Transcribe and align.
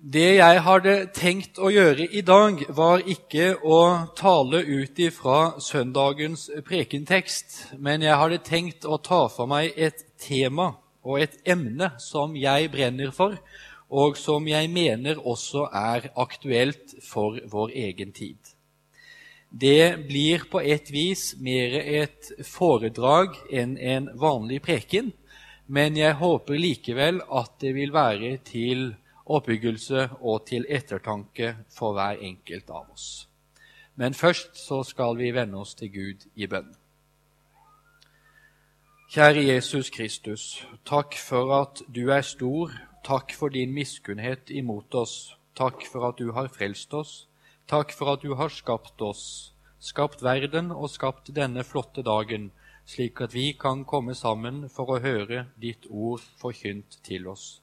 Det 0.00 0.38
jeg 0.38 0.60
hadde 0.64 0.92
tenkt 1.12 1.58
å 1.60 1.68
gjøre 1.68 2.06
i 2.16 2.22
dag, 2.24 2.62
var 2.72 3.02
ikke 3.04 3.58
å 3.60 4.08
tale 4.16 4.62
ut 4.64 4.96
ifra 4.96 5.58
søndagens 5.60 6.46
prekentekst, 6.64 7.74
men 7.76 8.00
jeg 8.00 8.16
hadde 8.16 8.38
tenkt 8.40 8.86
å 8.88 8.96
ta 8.96 9.26
for 9.28 9.50
meg 9.50 9.76
et 9.76 10.00
tema 10.16 10.70
og 11.04 11.20
et 11.20 11.36
emne 11.44 11.90
som 12.00 12.32
jeg 12.32 12.70
brenner 12.72 13.12
for, 13.12 13.36
og 13.92 14.16
som 14.16 14.48
jeg 14.48 14.70
mener 14.72 15.20
også 15.20 15.66
er 15.68 16.08
aktuelt 16.16 16.96
for 17.04 17.36
vår 17.52 17.76
egen 17.84 18.16
tid. 18.16 18.40
Det 19.52 20.00
blir 20.08 20.48
på 20.48 20.64
et 20.64 20.88
vis 20.88 21.34
mer 21.44 21.76
et 21.76 22.32
foredrag 22.48 23.36
enn 23.52 23.76
en 23.76 24.08
vanlig 24.16 24.62
preken, 24.64 25.12
men 25.68 26.00
jeg 26.00 26.16
håper 26.24 26.56
likevel 26.56 27.20
at 27.28 27.52
det 27.60 27.76
vil 27.76 27.92
være 27.92 28.38
til 28.48 28.94
oppbyggelse 29.36 30.08
og 30.20 30.46
til 30.50 30.66
ettertanke 30.68 31.54
for 31.70 31.94
hver 31.96 32.20
enkelt 32.20 32.70
av 32.70 32.90
oss. 32.92 33.08
Men 33.96 34.14
først 34.14 34.56
så 34.58 34.82
skal 34.82 35.18
vi 35.18 35.32
vende 35.34 35.60
oss 35.60 35.74
til 35.74 35.92
Gud 35.92 36.28
i 36.34 36.46
bønn. 36.46 36.70
Kjære 39.10 39.42
Jesus 39.42 39.90
Kristus, 39.90 40.66
takk 40.86 41.16
for 41.18 41.50
at 41.56 41.82
du 41.90 42.08
er 42.14 42.22
stor. 42.22 42.70
Takk 43.04 43.32
for 43.34 43.48
din 43.48 43.72
miskunnhet 43.74 44.50
imot 44.50 44.94
oss. 44.94 45.34
Takk 45.58 45.82
for 45.90 46.06
at 46.08 46.18
du 46.18 46.32
har 46.32 46.46
frelst 46.52 46.94
oss. 46.94 47.26
Takk 47.70 47.92
for 47.94 48.12
at 48.12 48.22
du 48.22 48.34
har 48.34 48.50
skapt 48.50 49.02
oss, 49.02 49.52
skapt 49.78 50.22
verden 50.22 50.72
og 50.74 50.88
skapt 50.90 51.28
denne 51.34 51.62
flotte 51.64 52.02
dagen, 52.02 52.48
slik 52.86 53.20
at 53.22 53.34
vi 53.34 53.52
kan 53.52 53.84
komme 53.84 54.14
sammen 54.18 54.64
for 54.68 54.90
å 54.90 55.00
høre 55.04 55.44
ditt 55.62 55.86
ord 55.90 56.24
forkynt 56.40 56.98
til 57.06 57.28
oss. 57.30 57.60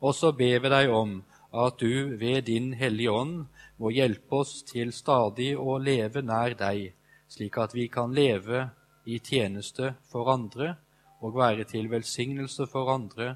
Og 0.00 0.14
så 0.14 0.32
ber 0.32 0.60
vi 0.62 0.70
deg 0.70 0.92
om 0.94 1.18
at 1.52 1.78
du 1.80 2.16
ved 2.20 2.46
din 2.46 2.72
Hellige 2.78 3.12
Ånd 3.12 3.46
må 3.80 3.90
hjelpe 3.94 4.42
oss 4.42 4.60
til 4.68 4.92
stadig 4.92 5.54
å 5.58 5.78
leve 5.82 6.22
nær 6.22 6.54
deg, 6.58 6.92
slik 7.28 7.58
at 7.58 7.74
vi 7.74 7.88
kan 7.88 8.14
leve 8.14 8.68
i 9.08 9.18
tjeneste 9.18 9.94
for 10.10 10.30
andre 10.30 10.76
og 11.24 11.34
være 11.38 11.66
til 11.66 11.88
velsignelse 11.90 12.68
for 12.70 12.92
andre 12.92 13.34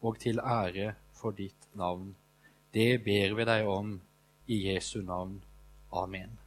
og 0.00 0.18
til 0.22 0.40
ære 0.40 0.94
for 1.12 1.34
ditt 1.36 1.68
navn. 1.74 2.14
Det 2.72 3.02
ber 3.04 3.34
vi 3.36 3.48
deg 3.48 3.68
om 3.68 3.96
i 4.48 4.62
Jesu 4.68 5.00
navn. 5.02 5.40
Amen. 5.92 6.38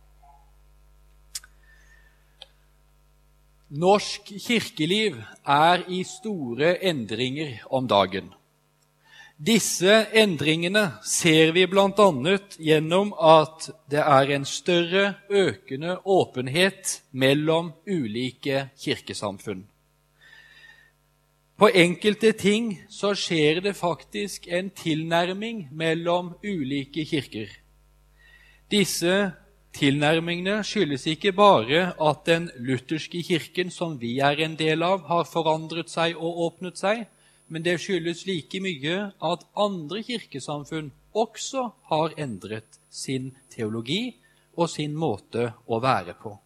Norsk 3.72 4.34
kirkeliv 4.44 5.22
er 5.48 5.86
i 5.88 6.04
store 6.04 6.76
endringer 6.84 7.62
om 7.72 7.88
dagen. 7.88 8.34
Disse 9.42 9.90
endringene 10.14 10.84
ser 11.02 11.50
vi 11.56 11.64
bl.a. 11.66 12.08
gjennom 12.62 13.10
at 13.18 13.72
det 13.90 14.02
er 14.04 14.34
en 14.36 14.44
større, 14.46 15.16
økende 15.34 15.96
åpenhet 16.06 17.00
mellom 17.10 17.72
ulike 17.90 18.68
kirkesamfunn. 18.78 19.64
På 21.58 21.72
enkelte 21.74 22.36
ting 22.38 22.68
så 22.90 23.16
skjer 23.18 23.64
det 23.66 23.74
faktisk 23.80 24.46
en 24.46 24.70
tilnærming 24.78 25.72
mellom 25.74 26.36
ulike 26.46 27.08
kirker. 27.10 27.50
Disse 28.70 29.32
tilnærmingene 29.74 30.60
skyldes 30.62 31.08
ikke 31.10 31.34
bare 31.34 31.96
at 31.98 32.22
den 32.30 32.52
lutherske 32.62 33.24
kirken 33.26 33.74
som 33.74 33.98
vi 34.02 34.20
er 34.22 34.38
en 34.46 34.54
del 34.60 34.86
av, 34.86 35.02
har 35.10 35.26
forandret 35.26 35.90
seg 35.90 36.14
og 36.14 36.46
åpnet 36.46 36.78
seg, 36.78 37.08
men 37.52 37.66
det 37.66 37.82
skyldes 37.84 38.24
like 38.30 38.62
mye 38.64 38.98
at 39.12 39.44
andre 39.60 40.00
kirkesamfunn 40.08 40.92
også 41.12 41.68
har 41.92 42.16
endret 42.16 42.80
sin 42.90 43.34
teologi 43.52 44.16
og 44.56 44.70
sin 44.72 44.96
måte 44.96 45.52
å 45.68 45.82
være 45.84 46.16
på. 46.22 46.38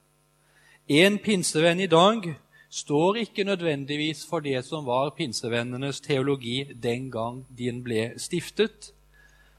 En 0.89 1.19
pinsevenn 1.21 1.81
i 1.81 1.89
dag 1.89 2.25
står 2.69 3.21
ikke 3.21 3.45
nødvendigvis 3.45 4.25
for 4.29 4.41
det 4.45 4.63
som 4.65 4.85
var 4.85 5.13
pinsevennenes 5.17 6.01
teologi 6.05 6.63
den 6.73 7.09
gang 7.13 7.43
den 7.49 7.83
ble 7.85 8.11
stiftet. 8.21 8.91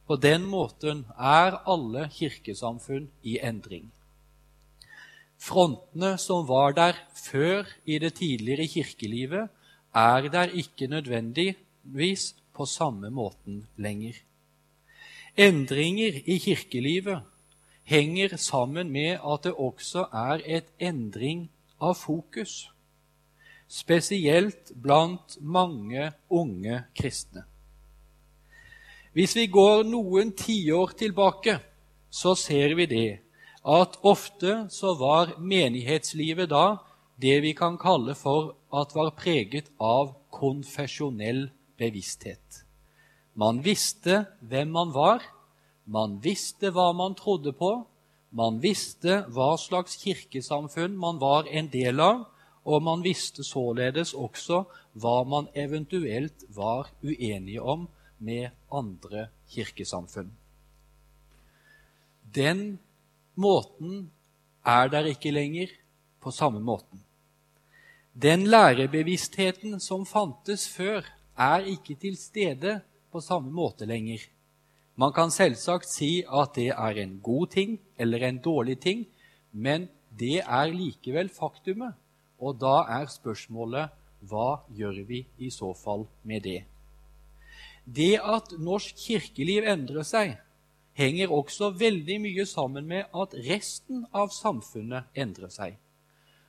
På 0.07 0.19
den 0.19 0.47
måten 0.47 1.05
er 1.19 1.61
alle 1.67 2.09
kirkesamfunn 2.15 3.09
i 3.23 3.39
endring. 3.43 3.89
Frontene 5.39 6.17
som 6.19 6.47
var 6.49 6.75
der 6.75 6.99
før 7.15 7.67
i 7.85 7.99
det 8.03 8.15
tidligere 8.19 8.69
kirkelivet, 8.71 9.51
er 9.97 10.29
der 10.29 10.53
ikke 10.53 10.87
nødvendigvis 10.93 12.35
på 12.55 12.67
samme 12.67 13.11
måten 13.11 13.67
lenger. 13.77 14.13
Endringer 15.37 16.21
i 16.25 16.39
kirkelivet 16.39 17.23
henger 17.85 18.37
sammen 18.37 18.91
med 18.91 19.19
at 19.25 19.45
det 19.45 19.53
også 19.53 20.07
er 20.13 20.41
et 20.45 20.69
endring 20.81 21.49
av 21.81 21.95
fokus, 21.95 22.71
spesielt 23.69 24.73
blant 24.83 25.39
mange 25.41 26.13
unge 26.31 26.83
kristne. 26.97 27.45
Hvis 29.13 29.37
vi 29.37 29.47
går 29.47 29.87
noen 29.89 30.35
tiår 30.37 30.93
tilbake, 30.99 31.59
så 32.11 32.35
ser 32.37 32.75
vi 32.77 32.87
det 32.87 33.19
at 33.67 33.97
ofte 34.07 34.67
så 34.71 34.93
var 34.99 35.37
menighetslivet 35.41 36.51
da 36.53 36.77
det 37.17 37.41
vi 37.41 37.53
kan 37.57 37.79
kalle 37.81 38.15
for 38.15 38.55
at 38.73 38.93
var 38.95 39.15
preget 39.17 39.71
av 39.81 40.15
konfesjonell 40.35 41.49
bevissthet. 41.81 42.63
Man 43.37 43.63
visste 43.65 44.25
hvem 44.41 44.73
man 44.73 44.93
var, 44.93 45.25
man 45.85 46.19
visste 46.21 46.73
hva 46.73 46.91
man 46.97 47.17
trodde 47.17 47.53
på, 47.57 47.73
man 48.37 48.59
visste 48.61 49.23
hva 49.33 49.55
slags 49.61 49.97
kirkesamfunn 50.03 50.97
man 50.99 51.21
var 51.23 51.49
en 51.49 51.71
del 51.73 52.01
av, 52.01 52.27
og 52.67 52.83
man 52.83 53.05
visste 53.05 53.45
således 53.47 54.13
også 54.19 54.65
hva 54.99 55.21
man 55.29 55.47
eventuelt 55.55 56.45
var 56.57 56.91
uenige 57.05 57.63
om 57.63 57.87
med 58.19 58.51
andre 58.73 59.29
kirkesamfunn. 59.53 60.33
Den 62.35 62.79
måten 63.39 64.11
er 64.67 64.91
der 64.91 65.07
ikke 65.13 65.31
lenger 65.31 65.71
på 66.21 66.35
samme 66.35 66.61
måten. 66.61 67.06
Den 68.17 68.47
lærebevisstheten 68.49 69.77
som 69.77 70.07
fantes 70.09 70.63
før, 70.73 71.05
er 71.37 71.67
ikke 71.69 71.99
til 72.01 72.15
stede 72.17 72.79
på 73.13 73.21
samme 73.21 73.53
måte 73.53 73.85
lenger. 73.85 74.23
Man 74.97 75.13
kan 75.13 75.29
selvsagt 75.29 75.85
si 75.91 76.25
at 76.25 76.55
det 76.57 76.71
er 76.73 77.03
en 77.03 77.19
god 77.21 77.53
ting 77.53 77.77
eller 77.99 78.25
en 78.25 78.39
dårlig 78.41 78.79
ting, 78.81 79.05
men 79.53 79.91
det 80.09 80.41
er 80.41 80.73
likevel 80.73 81.29
faktumet. 81.29 81.93
Og 82.41 82.57
da 82.57 82.87
er 82.89 83.13
spørsmålet 83.13 83.93
hva 84.25 84.65
gjør 84.73 85.05
vi 85.05 85.27
i 85.37 85.53
så 85.53 85.75
fall 85.77 86.09
med 86.25 86.49
det? 86.49 86.63
Det 87.85 88.15
at 88.17 88.57
norsk 88.57 88.97
kirkeliv 88.97 89.69
endrer 89.69 90.09
seg, 90.09 90.39
henger 90.97 91.29
også 91.29 91.75
veldig 91.77 92.23
mye 92.25 92.49
sammen 92.49 92.89
med 92.89 93.13
at 93.13 93.37
resten 93.45 94.07
av 94.09 94.33
samfunnet 94.33 95.13
endrer 95.13 95.53
seg. 95.53 95.77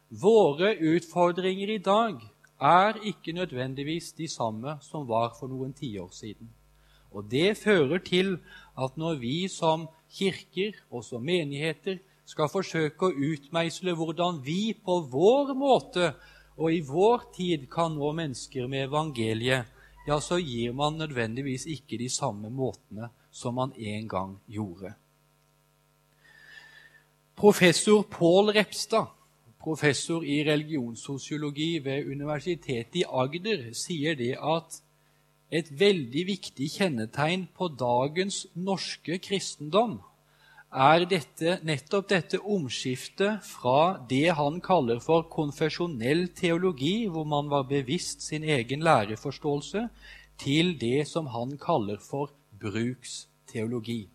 Våre 0.09 0.72
utfordringer 0.79 1.69
i 1.69 1.81
dag 1.84 2.22
er 2.63 2.95
ikke 3.03 3.34
nødvendigvis 3.35 4.13
de 4.16 4.28
samme 4.28 4.78
som 4.81 5.03
var 5.07 5.34
for 5.35 5.51
noen 5.51 5.73
tiår 5.75 6.13
siden. 6.16 6.47
Og 7.12 7.28
Det 7.31 7.57
fører 7.57 8.00
til 8.00 8.38
at 8.78 8.96
når 8.97 9.19
vi 9.19 9.47
som 9.47 9.88
kirker 10.09 10.72
og 10.91 11.03
som 11.03 11.23
menigheter 11.23 12.00
skal 12.25 12.47
forsøke 12.47 13.09
å 13.09 13.16
utmeisle 13.34 13.96
hvordan 13.96 14.40
vi 14.46 14.73
på 14.73 15.00
vår 15.12 15.51
måte 15.53 16.13
og 16.56 16.72
i 16.72 16.79
vår 16.79 17.28
tid 17.35 17.67
kan 17.69 17.91
nå 17.91 18.13
mennesker 18.16 18.67
med 18.67 18.88
evangeliet, 18.88 19.67
ja, 20.07 20.19
så 20.23 20.40
gir 20.40 20.72
man 20.72 20.97
nødvendigvis 20.97 21.67
ikke 21.67 22.00
de 22.00 22.07
samme 22.09 22.50
måtene 22.50 23.12
som 23.31 23.59
man 23.59 23.75
en 23.75 24.07
gang 24.07 24.40
gjorde. 24.47 24.93
Professor 27.35 28.08
Pål 28.08 28.55
Repstad 28.55 29.16
professor 29.67 30.23
i 30.23 30.41
religionssosiologi 30.47 31.79
ved 31.84 32.08
Universitetet 32.08 33.02
i 33.02 33.03
Agder, 33.03 33.72
sier 33.75 34.16
det 34.16 34.35
at 34.40 34.81
et 35.52 35.72
veldig 35.79 36.23
viktig 36.28 36.69
kjennetegn 36.72 37.47
på 37.55 37.67
dagens 37.79 38.46
norske 38.55 39.19
kristendom 39.23 39.99
er 40.72 41.05
dette, 41.08 41.58
nettopp 41.64 42.09
dette 42.11 42.40
omskiftet 42.43 43.43
fra 43.47 44.03
det 44.09 44.35
han 44.35 44.59
kaller 44.64 44.99
for 45.03 45.28
konfesjonell 45.31 46.28
teologi, 46.35 47.08
hvor 47.08 47.23
man 47.23 47.49
var 47.49 47.67
bevisst 47.69 48.25
sin 48.28 48.43
egen 48.43 48.84
læreforståelse, 48.84 49.87
til 50.37 50.75
det 50.79 51.08
som 51.08 51.31
han 51.34 51.55
kaller 51.58 51.97
for 52.03 52.31
bruksteologi. 52.59 54.09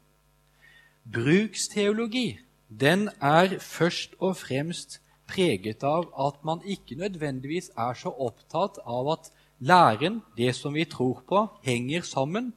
Bruksteologi 1.13 2.39
den 2.69 3.09
er 3.21 3.59
først 3.59 4.15
og 4.21 4.37
fremst 4.37 5.02
preget 5.33 5.85
av 5.89 6.11
at 6.27 6.43
man 6.45 6.61
ikke 6.69 6.99
nødvendigvis 7.01 7.71
er 7.79 7.97
så 7.97 8.13
opptatt 8.13 8.79
av 8.85 9.09
at 9.17 9.31
læren, 9.59 10.21
det 10.37 10.55
som 10.57 10.75
vi 10.75 10.85
tror 10.85 11.23
på, 11.29 11.47
henger 11.65 12.05
sammen, 12.05 12.53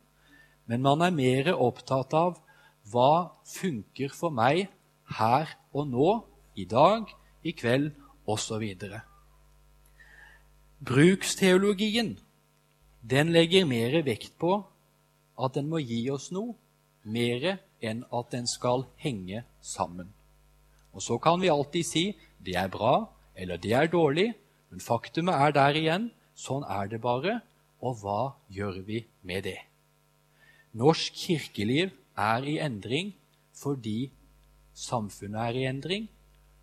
men 0.65 0.81
man 0.81 1.01
er 1.05 1.13
mer 1.15 1.53
opptatt 1.53 2.13
av 2.13 2.39
hva 2.91 3.31
funker 3.47 4.13
for 4.13 4.33
meg 4.33 4.67
her 5.17 5.49
og 5.73 5.87
nå, 5.89 6.09
i 6.55 6.65
dag, 6.65 7.09
i 7.43 7.51
kveld 7.51 7.91
osv. 8.27 8.63
Bruksteologien 10.85 12.15
den 13.05 13.31
legger 13.35 13.67
mer 13.69 13.99
vekt 14.05 14.33
på 14.41 14.57
at 15.37 15.57
den 15.57 15.67
må 15.69 15.81
gi 15.83 16.05
oss 16.09 16.31
noe, 16.33 16.55
mer 17.03 17.59
enn 17.85 18.01
at 18.09 18.31
den 18.33 18.47
skal 18.49 18.87
henge 18.97 19.43
sammen. 19.61 20.09
Og 20.95 21.03
Så 21.03 21.17
kan 21.19 21.41
vi 21.41 21.51
alltid 21.51 21.85
si 21.85 22.05
det 22.45 22.55
er 22.55 22.71
bra 22.71 22.95
eller 23.35 23.57
det 23.57 23.73
er 23.73 23.87
dårlig, 23.91 24.33
men 24.69 24.79
faktumet 24.79 25.35
er 25.35 25.51
der 25.55 25.77
igjen. 25.79 26.09
Sånn 26.35 26.63
er 26.67 26.87
det 26.91 27.01
bare. 27.03 27.39
Og 27.83 27.99
hva 28.01 28.35
gjør 28.51 28.81
vi 28.87 29.03
med 29.23 29.45
det? 29.47 29.59
Norsk 30.75 31.15
kirkeliv 31.15 31.93
er 32.17 32.47
i 32.47 32.57
endring 32.63 33.13
fordi 33.55 34.11
samfunnet 34.75 35.39
er 35.39 35.59
i 35.59 35.65
endring, 35.69 36.09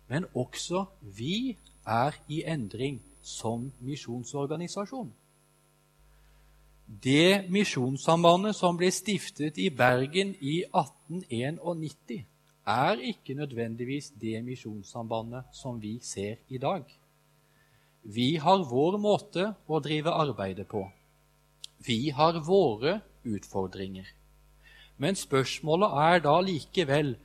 men 0.09 0.27
også 0.37 0.85
vi 1.01 1.57
er 1.85 2.13
i 2.29 2.43
endring 2.45 2.99
som 3.23 3.71
misjonsorganisasjon. 3.81 5.09
Det 6.85 7.49
misjonssambandet 7.49 8.55
som 8.55 8.77
ble 8.77 8.91
stiftet 8.93 9.57
i 9.57 9.69
Bergen 9.73 10.35
i 10.41 10.59
1891, 10.67 12.27
er 12.65 12.99
ikke 13.01 13.33
nødvendigvis 13.33 14.13
det 14.21 14.43
misjonssambandet 14.43 15.43
som 15.51 15.81
vi 15.81 15.99
ser 16.01 16.35
i 16.49 16.57
dag. 16.57 16.83
Vi 18.03 18.35
har 18.35 18.65
vår 18.67 18.97
måte 18.97 19.53
å 19.67 19.79
drive 19.79 20.11
arbeidet 20.11 20.67
på. 20.67 20.83
Vi 21.87 22.09
har 22.09 22.39
våre 22.43 23.01
utfordringer. 23.23 24.07
Men 24.97 25.15
spørsmålet 25.15 25.95
er 25.99 26.19
da 26.23 26.39
likevel 26.43 27.15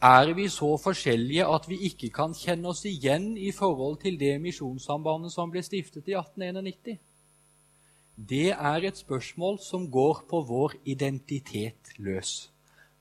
er 0.00 0.32
vi 0.36 0.48
så 0.52 0.76
forskjellige 0.76 1.46
at 1.48 1.68
vi 1.68 1.78
ikke 1.88 2.10
kan 2.12 2.34
kjenne 2.36 2.68
oss 2.68 2.84
igjen 2.84 3.36
i 3.36 3.50
forhold 3.52 4.00
til 4.02 4.18
det 4.20 4.36
misjonssambandet 4.40 5.32
som 5.32 5.50
ble 5.50 5.62
stiftet 5.64 6.08
i 6.08 6.16
1891? 6.16 6.98
Det 8.16 8.50
er 8.52 8.84
et 8.84 8.96
spørsmål 8.96 9.58
som 9.60 9.90
går 9.90 10.24
på 10.28 10.40
vår 10.48 10.76
identitet 10.84 11.96
løs. 11.98 12.50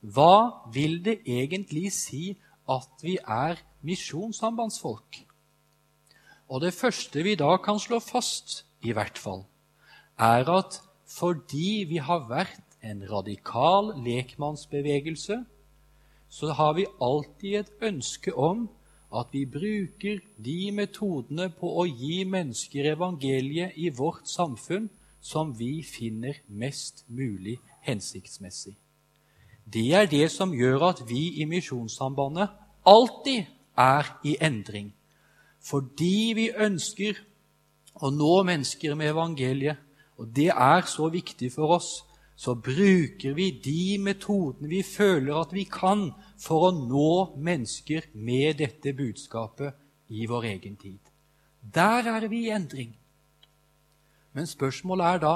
Hva 0.05 0.69
vil 0.69 0.99
det 1.01 1.23
egentlig 1.25 1.89
si 1.95 2.35
at 2.69 3.01
vi 3.01 3.15
er 3.17 3.57
misjonssambandsfolk? 3.81 5.23
Og 6.45 6.61
det 6.61 6.75
første 6.77 7.23
vi 7.25 7.33
da 7.39 7.55
kan 7.57 7.79
slå 7.81 7.97
fast, 8.03 8.65
i 8.85 8.93
hvert 8.93 9.17
fall, 9.17 9.47
er 10.21 10.45
at 10.51 10.77
fordi 11.09 11.85
vi 11.89 11.97
har 11.97 12.27
vært 12.29 12.77
en 12.85 13.01
radikal 13.09 13.95
lekmannsbevegelse, 14.05 15.39
så 16.29 16.53
har 16.53 16.75
vi 16.77 16.85
alltid 17.01 17.59
et 17.63 17.71
ønske 17.89 18.33
om 18.33 18.67
at 19.15 19.33
vi 19.33 19.45
bruker 19.49 20.21
de 20.37 20.71
metodene 20.75 21.49
på 21.49 21.71
å 21.81 21.87
gi 21.89 22.23
mennesker 22.29 22.91
evangeliet 22.93 23.77
i 23.77 23.89
vårt 23.89 24.29
samfunn 24.29 24.89
som 25.21 25.53
vi 25.57 25.79
finner 25.81 26.43
mest 26.45 27.05
mulig 27.09 27.57
hensiktsmessig. 27.87 28.75
Det 29.65 29.93
er 29.93 30.05
det 30.05 30.29
som 30.31 30.53
gjør 30.53 30.89
at 30.91 31.01
vi 31.09 31.41
i 31.41 31.45
Misjonssambandet 31.49 32.49
alltid 32.85 33.45
er 33.77 34.09
i 34.23 34.37
endring. 34.41 34.93
Fordi 35.59 36.33
vi 36.37 36.49
ønsker 36.53 37.17
å 37.95 38.11
nå 38.13 38.43
mennesker 38.45 38.95
med 38.95 39.09
evangeliet, 39.13 39.81
og 40.17 40.29
det 40.35 40.51
er 40.51 40.85
så 40.87 41.09
viktig 41.11 41.49
for 41.51 41.75
oss, 41.79 42.03
så 42.35 42.53
bruker 42.55 43.33
vi 43.35 43.49
de 43.63 43.97
metodene 44.03 44.69
vi 44.69 44.83
føler 44.83 45.35
at 45.39 45.53
vi 45.55 45.63
kan 45.71 46.09
for 46.39 46.67
å 46.67 46.71
nå 46.75 47.35
mennesker 47.39 48.11
med 48.13 48.59
dette 48.59 48.93
budskapet 48.95 49.75
i 50.11 50.27
vår 50.27 50.49
egen 50.51 50.75
tid. 50.75 50.99
Der 51.61 52.07
er 52.11 52.27
vi 52.27 52.45
i 52.45 52.53
endring. 52.53 52.91
Men 54.35 54.47
spørsmålet 54.47 55.15
er 55.15 55.23
da 55.23 55.35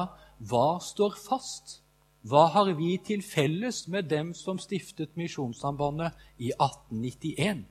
hva 0.49 0.79
står 0.83 1.15
fast? 1.17 1.79
Hva 2.27 2.49
har 2.51 2.73
vi 2.75 2.97
til 2.99 3.21
felles 3.23 3.85
med 3.87 4.09
dem 4.11 4.33
som 4.35 4.57
stiftet 4.59 5.15
Misjonssambandet 5.15 6.11
i 6.37 6.51
1891? 6.51 7.63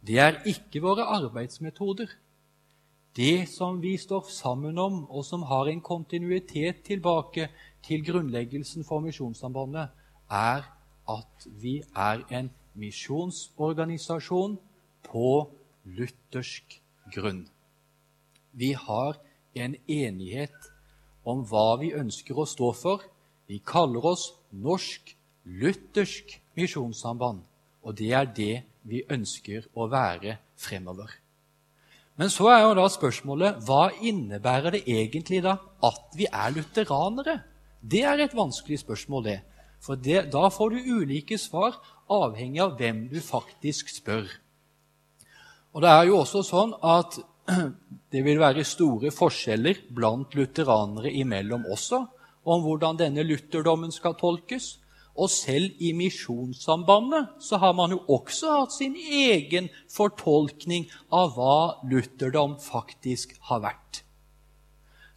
Det 0.00 0.18
er 0.18 0.40
ikke 0.48 0.80
våre 0.80 1.04
arbeidsmetoder. 1.04 2.08
Det 3.12 3.44
som 3.52 3.82
vi 3.82 3.98
står 4.00 4.24
sammen 4.32 4.78
om, 4.78 5.04
og 5.10 5.24
som 5.24 5.42
har 5.42 5.68
en 5.68 5.84
kontinuitet 5.84 6.80
tilbake 6.88 7.50
til 7.84 8.00
grunnleggelsen 8.06 8.88
for 8.88 9.04
Misjonssambandet, 9.04 9.92
er 10.30 10.64
at 11.04 11.48
vi 11.60 11.82
er 11.92 12.24
en 12.32 12.48
misjonsorganisasjon 12.72 14.56
på 15.04 15.28
luthersk 15.84 16.80
grunn. 17.12 17.44
Vi 18.52 18.72
har 18.72 19.20
en 19.54 19.76
enighet 19.86 20.72
om 21.24 21.44
hva 21.44 21.76
vi 21.84 21.92
ønsker 21.92 22.38
å 22.38 22.48
stå 22.48 22.72
for, 22.72 23.11
vi 23.52 23.58
kaller 23.60 24.04
oss 24.08 24.30
Norsk 24.64 25.10
Luthersk 25.44 26.38
Misjonssamband, 26.56 27.42
og 27.84 27.96
det 27.98 28.12
er 28.16 28.28
det 28.32 28.54
vi 28.88 29.02
ønsker 29.12 29.66
å 29.76 29.90
være 29.92 30.38
fremover. 30.56 31.10
Men 32.16 32.30
så 32.32 32.48
er 32.52 32.62
jo 32.62 32.76
da 32.78 32.86
spørsmålet 32.92 33.58
hva 33.66 33.90
innebærer 34.00 34.76
det 34.76 34.82
egentlig 34.88 35.42
da 35.44 35.58
at 35.84 36.16
vi 36.16 36.28
er 36.28 36.54
lutheranere? 36.54 37.34
Det 37.80 38.00
er 38.08 38.22
et 38.24 38.36
vanskelig 38.36 38.78
spørsmål, 38.84 39.24
det. 39.26 39.40
For 39.82 40.00
det, 40.00 40.30
da 40.32 40.46
får 40.52 40.72
du 40.72 40.90
ulike 41.02 41.36
svar 41.40 41.76
avhengig 42.12 42.62
av 42.62 42.76
hvem 42.78 43.04
du 43.10 43.18
faktisk 43.24 43.90
spør. 43.92 44.28
Og 45.72 45.84
det 45.84 45.92
er 45.92 46.08
jo 46.08 46.22
også 46.22 46.44
sånn 46.46 46.72
at 46.78 47.20
det 48.12 48.24
vil 48.24 48.40
være 48.40 48.64
store 48.64 49.12
forskjeller 49.12 49.88
blant 49.92 50.36
lutheranere 50.38 51.12
imellom 51.20 51.68
også 51.68 52.04
om 52.44 52.62
hvordan 52.64 52.98
denne 53.00 53.24
lutherdommen 53.26 53.92
skal 53.94 54.16
tolkes. 54.18 54.78
Og 55.12 55.28
selv 55.30 55.76
i 55.78 55.92
Misjonssambandet 55.92 57.34
så 57.44 57.58
har 57.60 57.74
man 57.76 57.92
jo 57.92 57.98
også 58.08 58.54
hatt 58.56 58.72
sin 58.72 58.94
egen 58.96 59.68
fortolkning 59.92 60.86
av 61.12 61.34
hva 61.36 61.56
lutherdom 61.84 62.56
faktisk 62.62 63.36
har 63.50 63.60
vært. 63.66 64.00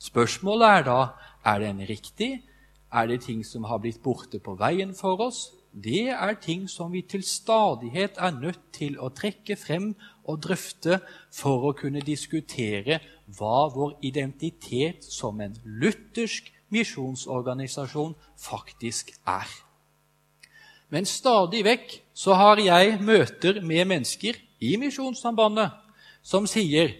Spørsmålet 0.03 0.67
er 0.67 0.83
da 0.89 0.99
er 1.47 1.63
den 1.63 1.79
riktig. 1.87 2.43
Er 2.91 3.07
det 3.07 3.23
ting 3.25 3.45
som 3.47 3.63
har 3.63 3.79
blitt 3.79 4.03
borte 4.03 4.39
på 4.43 4.57
veien 4.59 4.91
for 4.95 5.23
oss? 5.23 5.47
Det 5.71 6.07
er 6.11 6.35
ting 6.39 6.69
som 6.71 6.91
vi 6.91 7.01
til 7.03 7.23
stadighet 7.23 8.19
er 8.19 8.35
nødt 8.35 8.61
til 8.75 8.95
å 8.99 9.09
trekke 9.11 9.57
frem 9.59 9.89
og 10.23 10.43
drøfte 10.45 11.01
for 11.35 11.67
å 11.67 11.73
kunne 11.75 12.03
diskutere 12.03 13.01
hva 13.37 13.67
vår 13.73 13.97
identitet 14.07 15.03
som 15.03 15.41
en 15.43 15.57
luthersk 15.65 16.51
misjonsorganisasjon 16.75 18.13
faktisk 18.39 19.15
er. 19.25 19.47
Men 20.93 21.07
stadig 21.09 21.63
vekk 21.65 21.95
så 22.13 22.35
har 22.37 22.61
jeg 22.61 22.99
møter 23.01 23.61
med 23.65 23.87
mennesker 23.89 24.37
i 24.63 24.75
Misjonssambandet 24.79 25.73
som 26.25 26.47
sier 26.49 26.93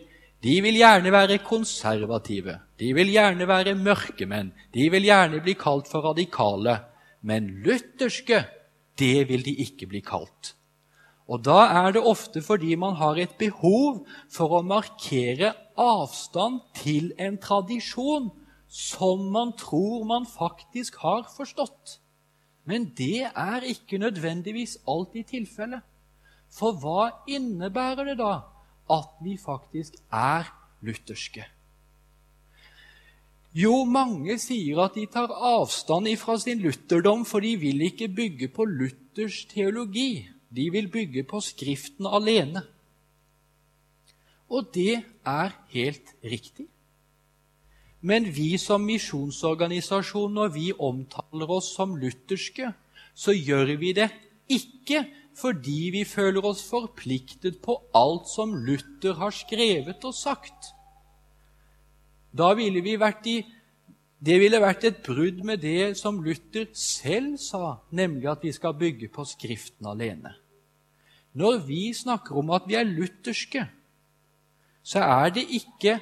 de 0.46 0.56
vil 0.62 0.78
gjerne 0.78 1.10
være 1.10 1.40
konservative, 1.42 2.60
de 2.78 2.92
vil 2.94 3.10
gjerne 3.10 3.48
være 3.50 3.74
mørkemenn, 3.80 4.52
de 4.76 4.90
vil 4.94 5.08
gjerne 5.08 5.40
bli 5.42 5.56
kalt 5.58 5.88
for 5.90 6.06
radikale, 6.06 6.76
men 7.26 7.48
lutherske, 7.66 8.44
det 9.00 9.26
vil 9.30 9.42
de 9.46 9.56
ikke 9.64 9.88
bli 9.90 10.04
kalt. 10.06 10.54
Og 11.26 11.42
da 11.42 11.64
er 11.80 11.96
det 11.96 12.04
ofte 12.06 12.44
fordi 12.46 12.76
man 12.78 13.00
har 13.00 13.18
et 13.18 13.34
behov 13.40 14.04
for 14.30 14.60
å 14.60 14.62
markere 14.62 15.56
avstand 15.82 16.62
til 16.78 17.10
en 17.18 17.40
tradisjon 17.42 18.30
som 18.76 19.30
man 19.32 19.54
tror 19.56 20.04
man 20.04 20.26
faktisk 20.28 20.98
har 21.00 21.24
forstått. 21.32 22.00
Men 22.68 22.90
det 22.98 23.30
er 23.32 23.64
ikke 23.64 24.02
nødvendigvis 24.02 24.78
alltid 24.88 25.32
tilfellet. 25.32 25.86
For 26.52 26.76
hva 26.82 27.10
innebærer 27.28 28.12
det 28.12 28.18
da 28.20 28.34
at 28.92 29.16
vi 29.24 29.38
faktisk 29.40 29.96
er 30.12 30.50
lutherske? 30.84 31.46
Jo, 33.56 33.86
mange 33.88 34.36
sier 34.44 34.82
at 34.84 34.98
de 35.00 35.06
tar 35.08 35.32
avstand 35.32 36.12
fra 36.20 36.36
sin 36.42 36.60
lutherdom, 36.60 37.24
for 37.24 37.40
de 37.40 37.56
vil 37.56 37.86
ikke 37.88 38.12
bygge 38.12 38.50
på 38.52 38.66
Luthers 38.68 39.46
teologi. 39.48 40.28
De 40.52 40.68
vil 40.72 40.92
bygge 40.92 41.24
på 41.24 41.40
Skriften 41.40 42.10
alene. 42.12 42.66
Og 44.52 44.68
det 44.76 45.06
er 45.24 45.56
helt 45.72 46.12
riktig. 46.24 46.68
Men 48.06 48.28
vi 48.30 48.54
som 48.62 48.84
misjonsorganisasjon, 48.86 50.36
når 50.38 50.52
vi 50.54 50.68
omtaler 50.78 51.52
oss 51.58 51.72
som 51.74 51.96
lutherske, 51.98 52.70
så 53.18 53.34
gjør 53.34 53.74
vi 53.82 53.96
det 53.98 54.12
ikke 54.52 55.06
fordi 55.36 55.90
vi 55.92 56.04
føler 56.08 56.46
oss 56.48 56.62
forpliktet 56.70 57.60
på 57.64 57.76
alt 57.98 58.30
som 58.32 58.54
Luther 58.56 59.18
har 59.20 59.34
skrevet 59.36 60.06
og 60.08 60.16
sagt. 60.16 60.72
Da 62.32 62.54
ville 62.56 62.84
vi 62.84 62.96
vært 63.00 63.28
i 63.32 63.40
det 64.26 64.40
ville 64.42 64.58
vært 64.64 64.86
et 64.88 65.02
brudd 65.06 65.42
med 65.46 65.60
det 65.62 65.98
som 66.00 66.22
Luther 66.24 66.70
selv 66.74 67.36
sa, 67.38 67.76
nemlig 67.92 68.30
at 68.32 68.46
vi 68.48 68.54
skal 68.56 68.74
bygge 68.80 69.10
på 69.14 69.26
Skriften 69.28 69.86
alene. 69.92 70.32
Når 71.36 71.60
vi 71.68 71.82
snakker 71.94 72.40
om 72.40 72.50
at 72.56 72.64
vi 72.66 72.78
er 72.80 72.88
lutherske, 72.88 73.66
så 74.82 75.04
er 75.04 75.36
det 75.36 75.44
ikke 75.60 76.00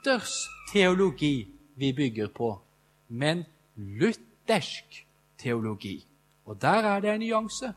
Luthers 0.00 0.48
teologi 0.72 1.48
vi 1.76 1.92
bygger 1.92 2.28
på, 2.28 2.60
men 3.08 3.44
luthersk 3.76 5.06
teologi. 5.38 6.06
Og 6.44 6.62
der 6.62 6.68
er 6.88 7.00
det 7.00 7.10
en 7.10 7.20
nyanse. 7.20 7.72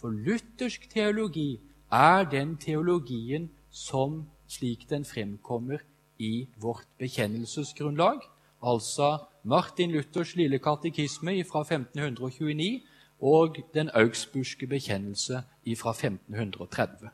For 0.00 0.08
luthersk 0.08 0.90
teologi 0.90 1.60
er 1.92 2.28
den 2.28 2.56
teologien 2.56 3.48
som 3.70 4.26
slik 4.48 4.84
den 4.90 5.04
fremkommer 5.04 5.78
i 6.18 6.48
vårt 6.60 6.84
bekjennelsesgrunnlag, 6.98 8.20
altså 8.62 9.18
Martin 9.42 9.90
Luthers 9.90 10.36
lille 10.36 10.58
katekisme 10.58 11.44
fra 11.44 11.60
1529 11.60 12.80
og 13.20 13.56
den 13.74 13.90
augsburgske 13.94 14.66
bekjennelse 14.66 15.42
fra 15.80 15.90
1530. 15.90 17.08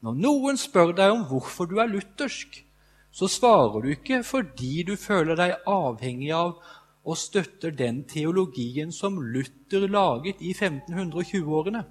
Når 0.00 0.12
noen 0.14 0.56
spør 0.56 0.96
deg 0.96 1.10
om 1.12 1.26
hvorfor 1.28 1.68
du 1.68 1.76
er 1.76 1.92
luthersk, 1.92 2.64
så 3.12 3.28
svarer 3.28 3.84
du 3.84 3.90
ikke 3.92 4.22
fordi 4.24 4.82
du 4.88 4.94
føler 4.96 5.36
deg 5.36 5.58
avhengig 5.68 6.32
av 6.32 6.54
og 7.02 7.18
støtter 7.18 7.74
den 7.74 8.04
teologien 8.08 8.92
som 8.94 9.18
Luther 9.20 9.88
laget 9.90 10.40
i 10.40 10.54
1520-årene. 10.54 11.82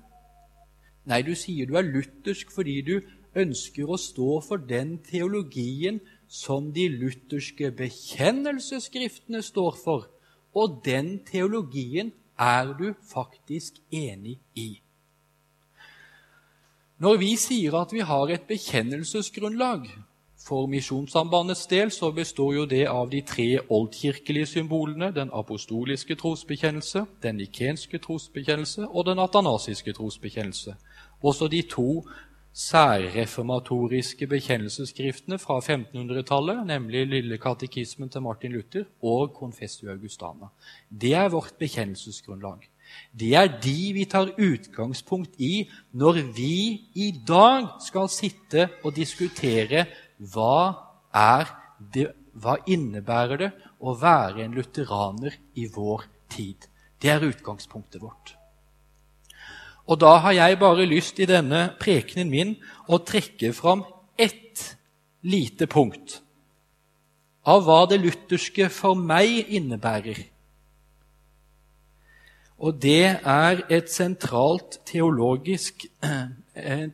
Nei, 1.12 1.22
du 1.26 1.34
sier 1.36 1.68
du 1.68 1.76
er 1.78 1.88
luthersk 1.88 2.52
fordi 2.54 2.80
du 2.86 2.96
ønsker 3.38 3.90
å 3.90 4.00
stå 4.00 4.40
for 4.46 4.62
den 4.70 4.98
teologien 5.06 6.00
som 6.32 6.72
de 6.76 6.88
lutherske 6.92 7.72
bekjennelsesskriftene 7.76 9.42
står 9.44 9.78
for, 9.82 10.08
og 10.56 10.82
den 10.86 11.20
teologien 11.28 12.12
er 12.40 12.72
du 12.78 12.92
faktisk 13.08 13.80
enig 13.92 14.40
i. 14.56 14.82
Når 17.02 17.18
vi 17.18 17.34
sier 17.40 17.76
at 17.80 17.94
vi 17.94 18.04
har 18.06 18.30
et 18.30 18.46
bekjennelsesgrunnlag, 18.50 19.88
for 20.48 20.68
Misjonssambandets 20.68 21.68
del 21.70 21.92
så 21.94 22.12
består 22.12 22.54
jo 22.56 22.66
det 22.66 22.88
av 22.90 23.10
de 23.12 23.22
tre 23.22 23.60
oldkirkelige 23.70 24.50
symbolene, 24.56 25.12
den 25.16 25.30
apostoliske 25.34 26.18
trosbekjennelse, 26.18 27.06
den 27.24 27.38
nikenske 27.38 28.02
trosbekjennelse 28.02 28.88
og 28.90 29.06
den 29.06 29.22
atanasiske 29.22 29.94
trosbekjennelse. 29.94 30.76
Også 31.22 31.48
de 31.48 31.62
to 31.70 32.02
særreformatoriske 32.54 34.28
bekjennelsesskriftene 34.28 35.40
fra 35.40 35.60
1500-tallet, 35.62 36.66
nemlig 36.68 37.06
Lille 37.08 37.38
katekismen 37.38 38.10
til 38.10 38.22
Martin 38.22 38.52
Luther 38.52 38.84
og 39.02 39.32
Confessio 39.38 39.92
Augustana. 39.92 40.52
Det 40.90 41.14
er 41.14 41.30
vårt 41.30 41.54
bekjennelsesgrunnlag. 41.60 42.68
Det 43.20 43.36
er 43.36 43.48
de 43.64 43.94
vi 43.96 44.04
tar 44.06 44.34
utgangspunkt 44.36 45.40
i 45.40 45.70
når 45.94 46.22
vi 46.36 46.56
i 46.96 47.12
dag 47.28 47.70
skal 47.86 48.10
sitte 48.12 48.68
og 48.84 48.96
diskutere 48.96 49.86
hva, 50.22 50.78
det, 51.94 52.12
hva 52.38 52.58
innebærer 52.70 53.42
det 53.42 53.52
å 53.82 53.96
være 53.98 54.46
en 54.46 54.54
lutheraner 54.56 55.38
i 55.58 55.68
vår 55.72 56.06
tid. 56.32 56.68
Det 57.02 57.10
er 57.10 57.26
utgangspunktet 57.26 58.02
vårt. 58.04 58.36
Og 59.90 59.98
da 60.00 60.18
har 60.24 60.38
jeg 60.38 60.60
bare 60.62 60.86
lyst 60.86 61.20
i 61.20 61.28
denne 61.28 61.72
prekenen 61.82 62.30
min 62.30 62.54
å 62.88 63.02
trekke 63.02 63.52
fram 63.58 63.82
ett 64.16 64.78
lite 65.26 65.68
punkt 65.68 66.22
av 67.42 67.66
hva 67.66 67.88
det 67.90 67.98
lutherske 68.04 68.70
for 68.70 68.96
meg 68.98 69.50
innebærer. 69.50 70.20
Og 72.62 72.78
det 72.78 73.18
er 73.18 73.64
et 73.74 73.90
sentralt 73.90 74.78
teologisk, 74.86 75.88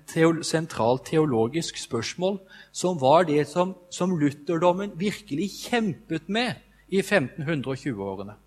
teol, 0.08 0.44
sentralt 0.44 1.06
teologisk 1.10 1.78
spørsmål 1.78 2.40
som 2.72 3.00
var 3.02 3.28
det 3.28 3.48
som, 3.50 3.76
som 3.92 4.16
lutherdommen 4.20 4.94
virkelig 5.00 5.50
kjempet 5.68 6.30
med 6.30 6.56
i 6.88 7.02
1520-årene. 7.02 8.38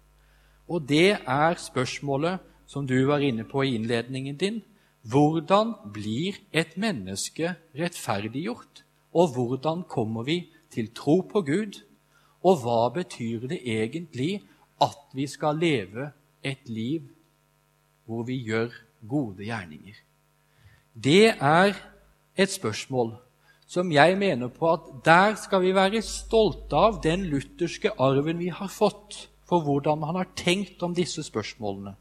Og 0.70 0.86
det 0.88 1.18
er 1.26 1.58
spørsmålet 1.58 2.40
som 2.70 2.86
du 2.86 2.98
var 3.08 3.22
inne 3.26 3.44
på 3.44 3.64
i 3.66 3.74
innledningen 3.74 4.36
din. 4.38 4.60
Hvordan 5.02 5.74
blir 5.92 6.38
et 6.52 6.76
menneske 6.76 7.54
rettferdiggjort? 7.74 8.84
Og 9.14 9.34
hvordan 9.34 9.82
kommer 9.88 10.22
vi 10.22 10.52
til 10.70 10.92
tro 10.94 11.20
på 11.20 11.42
Gud? 11.42 11.80
Og 12.42 12.62
hva 12.62 12.88
betyr 12.94 13.48
det 13.50 13.60
egentlig 13.64 14.42
at 14.80 15.10
vi 15.14 15.26
skal 15.26 15.58
leve 15.58 16.12
et 16.42 16.68
liv 16.68 17.10
hvor 18.06 18.22
vi 18.26 18.38
gjør 18.46 18.70
gode 19.08 19.44
gjerninger? 19.44 19.98
Det 20.94 21.34
er 21.36 21.74
et 22.36 22.50
spørsmål 22.50 23.14
som 23.70 23.92
jeg 23.92 24.16
mener 24.18 24.48
på 24.50 24.72
at 24.72 24.86
der 25.04 25.36
skal 25.38 25.62
vi 25.62 25.74
være 25.74 26.02
stolte 26.02 26.74
av 26.76 26.98
den 27.04 27.28
lutherske 27.30 27.92
arven 28.02 28.40
vi 28.40 28.48
har 28.50 28.70
fått 28.72 29.28
for 29.46 29.62
hvordan 29.62 30.02
han 30.06 30.18
har 30.18 30.30
tenkt 30.38 30.82
om 30.82 30.94
disse 30.94 31.22
spørsmålene. 31.22 31.94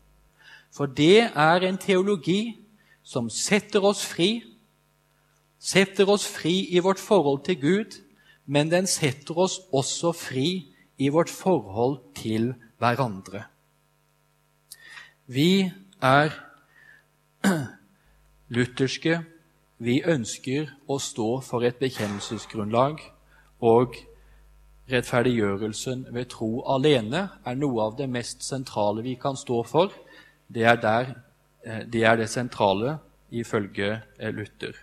For 0.73 0.85
det 0.85 1.29
er 1.29 1.65
en 1.65 1.77
teologi 1.81 2.57
som 3.03 3.29
setter 3.29 3.85
oss 3.85 4.01
fri, 4.05 4.43
setter 5.59 6.09
oss 6.09 6.27
fri 6.29 6.69
i 6.73 6.81
vårt 6.81 7.01
forhold 7.01 7.43
til 7.45 7.61
Gud, 7.61 7.97
men 8.45 8.69
den 8.69 8.89
setter 8.89 9.37
oss 9.37 9.59
også 9.73 10.13
fri 10.13 10.49
i 10.97 11.09
vårt 11.09 11.29
forhold 11.29 12.01
til 12.17 12.53
hverandre. 12.81 13.45
Vi 15.25 15.69
er 16.01 16.33
lutherske. 18.49 19.21
Vi 19.79 20.01
ønsker 20.03 20.73
å 20.87 20.99
stå 20.99 21.39
for 21.45 21.63
et 21.63 21.79
bekjennelsesgrunnlag, 21.79 22.99
og 23.61 23.95
rettferdiggjørelsen 24.89 26.07
ved 26.13 26.29
tro 26.33 26.63
alene 26.67 27.27
er 27.45 27.57
noe 27.59 27.85
av 27.85 27.97
det 27.99 28.09
mest 28.09 28.43
sentrale 28.43 29.03
vi 29.05 29.15
kan 29.21 29.37
stå 29.37 29.63
for 29.67 29.93
det 30.49 30.63
er, 30.63 30.75
der, 30.75 31.05
eh, 31.65 31.85
det 31.93 32.03
er 32.03 32.15
det 32.15 32.29
sentrale 32.29 32.97
ifølge 33.31 34.01
eh, 34.19 34.33
Luther. 34.33 34.73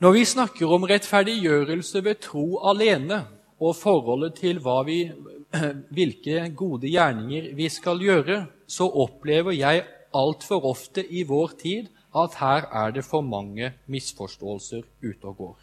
Når 0.00 0.12
vi 0.12 0.24
snakker 0.24 0.72
om 0.72 0.82
rettferdiggjørelse 0.82 2.04
ved 2.04 2.20
tro 2.20 2.58
alene 2.68 3.24
og 3.60 3.76
forholdet 3.76 4.34
til 4.40 4.60
vi, 4.86 5.12
hvilke 5.96 6.52
gode 6.56 6.88
gjerninger 6.88 7.54
vi 7.54 7.68
skal 7.68 8.00
gjøre, 8.00 8.46
så 8.68 8.88
opplever 8.88 9.52
jeg 9.52 9.84
altfor 10.16 10.64
ofte 10.64 11.04
i 11.04 11.22
vår 11.28 11.54
tid 11.60 11.88
at 12.16 12.38
her 12.40 12.68
er 12.72 12.92
det 12.96 13.04
for 13.04 13.20
mange 13.20 13.72
misforståelser 13.86 14.82
ute 15.02 15.24
og 15.24 15.36
går. 15.36 15.58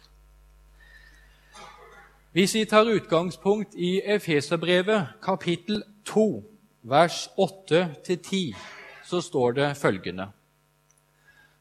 Hvis 2.34 2.54
vi 2.54 2.64
tar 2.64 2.90
utgangspunkt 2.90 3.74
i 3.74 4.00
Efeserbrevet 4.04 5.06
kapittel 5.22 5.82
2, 6.06 6.42
vers 6.82 7.28
8-10, 7.38 8.56
så 9.04 9.20
står 9.20 9.52
det 9.52 9.76
følgende.: 9.76 10.26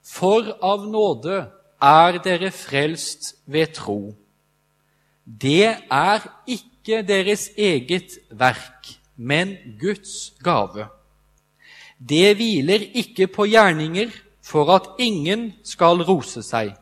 For 0.03 0.57
av 0.61 0.87
nåde 0.89 1.45
er 1.81 2.17
dere 2.23 2.51
frelst 2.51 3.35
ved 3.45 3.73
tro. 3.73 4.15
Det 5.25 5.75
er 5.91 6.25
ikke 6.47 7.03
deres 7.07 7.49
eget 7.57 8.17
verk, 8.31 8.97
men 9.15 9.55
Guds 9.79 10.33
gave. 10.43 10.87
Det 12.09 12.35
hviler 12.35 12.83
ikke 12.93 13.29
på 13.31 13.45
gjerninger 13.47 14.11
for 14.43 14.67
at 14.75 14.89
ingen 14.99 15.53
skal 15.63 16.03
rose 16.03 16.43
seg. 16.43 16.73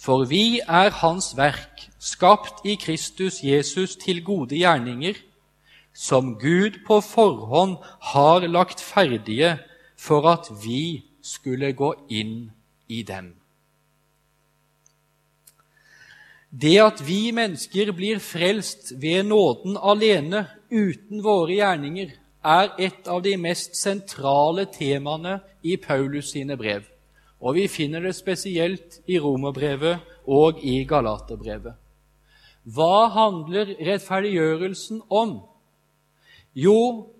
For 0.00 0.24
vi 0.28 0.60
er 0.64 0.94
Hans 1.02 1.34
verk, 1.36 1.84
skapt 2.00 2.64
i 2.64 2.78
Kristus 2.80 3.42
Jesus 3.44 3.96
til 4.00 4.22
gode 4.24 4.56
gjerninger, 4.56 5.14
som 5.94 6.34
Gud 6.40 6.80
på 6.86 7.00
forhånd 7.04 7.76
har 8.14 8.48
lagt 8.48 8.80
ferdige 8.82 9.58
for 10.00 10.26
at 10.32 10.50
vi 10.64 11.04
skulle 11.22 11.72
gå 11.72 11.92
inn 12.08 12.50
i 12.88 13.02
dem. 13.06 13.34
Det 16.50 16.76
at 16.78 17.00
vi 17.02 17.32
mennesker 17.34 17.92
blir 17.92 18.20
frelst 18.22 18.92
ved 19.02 19.26
nåden 19.26 19.76
alene, 19.76 20.46
uten 20.70 21.22
våre 21.24 21.56
gjerninger, 21.56 22.12
er 22.44 22.74
et 22.78 23.08
av 23.08 23.22
de 23.24 23.34
mest 23.40 23.76
sentrale 23.78 24.66
temaene 24.72 25.38
i 25.64 25.78
Paulus 25.80 26.34
sine 26.34 26.56
brev. 26.60 26.84
Og 27.40 27.56
vi 27.58 27.64
finner 27.68 28.04
det 28.04 28.14
spesielt 28.16 29.00
i 29.08 29.18
Romerbrevet 29.20 30.04
og 30.28 30.60
i 30.64 30.82
Galaterbrevet. 30.88 31.74
Hva 32.64 33.08
handler 33.12 33.74
rettferdiggjørelsen 33.76 35.02
om? 35.12 35.40
Jo, 36.56 37.10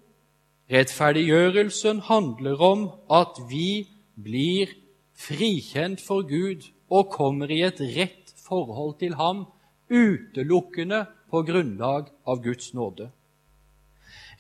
rettferdiggjørelsen 0.73 2.01
handler 2.07 2.63
om 2.65 2.87
at 3.13 3.41
vi 3.51 3.85
blir 4.17 4.73
frikjent 5.15 6.01
for 6.01 6.25
Gud 6.29 6.71
og 6.89 7.13
kommer 7.13 7.51
i 7.53 7.61
et 7.67 7.81
rett 7.97 8.33
forhold 8.47 8.97
til 9.01 9.17
ham 9.21 9.45
utelukkende 9.93 11.05
på 11.31 11.45
grunnlag 11.45 12.09
av 12.25 12.41
Guds 12.45 12.73
nåde. 12.75 13.11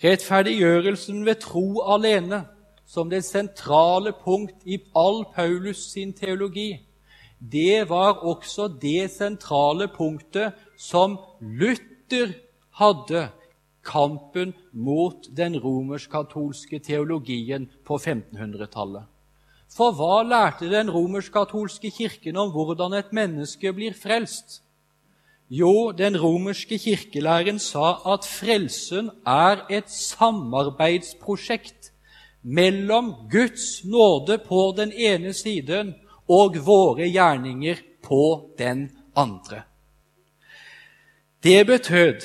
Rettferdiggjørelsen 0.03 1.23
ved 1.27 1.41
tro 1.45 1.81
alene, 1.95 2.45
som 2.87 3.11
det 3.11 3.25
sentrale 3.25 4.13
punkt 4.25 4.67
i 4.67 4.79
all 4.97 5.25
Paulus 5.35 5.87
sin 5.93 6.13
teologi, 6.13 6.81
det 7.39 7.89
var 7.91 8.25
også 8.25 8.69
det 8.81 9.11
sentrale 9.13 9.89
punktet 9.89 10.55
som 10.81 11.19
Luther 11.41 12.35
hadde 12.79 13.29
kampen 13.85 14.55
mot 14.73 15.29
den 15.37 15.59
romersk-katolske 15.61 16.81
teologien 16.81 17.69
på 17.85 17.99
1500-tallet. 17.99 19.05
For 19.75 19.95
hva 19.97 20.23
lærte 20.25 20.71
den 20.71 20.91
romersk-katolske 20.93 21.91
kirken 21.93 22.37
om 22.41 22.53
hvordan 22.55 22.97
et 22.97 23.13
menneske 23.13 23.73
blir 23.77 23.97
frelst? 23.99 24.64
Jo, 25.51 25.93
den 25.93 26.17
romerske 26.17 26.79
kirkelæren 26.79 27.59
sa 27.61 27.99
at 28.15 28.25
frelsen 28.25 29.11
er 29.27 29.67
et 29.69 29.91
samarbeidsprosjekt 29.93 31.93
mellom 32.43 33.13
Guds 33.31 33.85
nåde 33.85 34.39
på 34.39 34.73
den 34.77 34.93
ene 34.93 35.35
siden 35.37 35.95
og 36.29 36.57
våre 36.65 37.11
gjerninger 37.13 37.77
på 38.03 38.51
den 38.59 38.89
andre. 39.17 39.63
Det 41.45 41.67
betød 41.67 42.25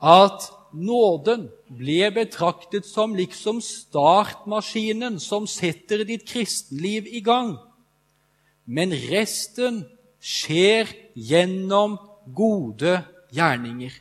at 0.00 0.48
nåden 0.72 1.50
ble 1.68 2.08
betraktet 2.16 2.88
som 2.88 3.14
liksom 3.14 3.60
startmaskinen 3.60 5.20
som 5.20 5.46
setter 5.46 6.06
ditt 6.08 6.24
kristenliv 6.28 7.04
i 7.12 7.20
gang. 7.20 7.58
Men 8.64 8.96
resten 9.10 9.84
skjer 10.16 10.88
gjennom 11.14 11.98
gode 12.32 12.98
gjerninger. 13.34 13.92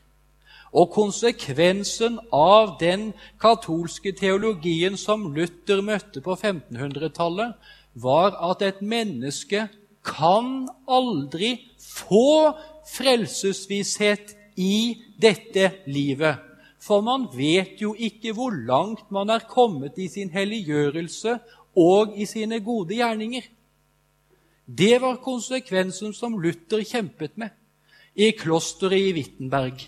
Og 0.74 0.90
konsekvensen 0.94 2.18
av 2.34 2.78
den 2.80 3.12
katolske 3.42 4.14
teologien 4.18 4.98
som 4.98 5.28
Luther 5.36 5.84
møtte 5.86 6.24
på 6.26 6.34
1500-tallet, 6.34 7.54
var 7.94 8.34
at 8.42 8.64
et 8.66 8.82
menneske 8.82 9.68
kan 10.04 10.66
aldri 10.90 11.56
få 11.78 12.56
frelsesvisshet 12.90 14.34
i 14.58 14.98
dette 15.22 15.70
livet. 15.86 16.42
For 16.82 17.06
man 17.06 17.30
vet 17.32 17.80
jo 17.80 17.94
ikke 17.94 18.34
hvor 18.36 18.52
langt 18.52 19.12
man 19.14 19.30
er 19.32 19.46
kommet 19.48 20.00
i 20.02 20.10
sin 20.12 20.34
helliggjørelse 20.34 21.38
og 21.80 22.18
i 22.20 22.26
sine 22.28 22.60
gode 22.66 22.98
gjerninger. 22.98 23.46
Det 24.68 24.98
var 25.02 25.22
konsekvensen 25.24 26.14
som 26.18 26.36
Luther 26.42 26.84
kjempet 26.88 27.38
med 27.38 27.54
i 28.16 28.32
klosteret 28.38 29.00
i 29.00 29.14
Wittenberg. 29.14 29.88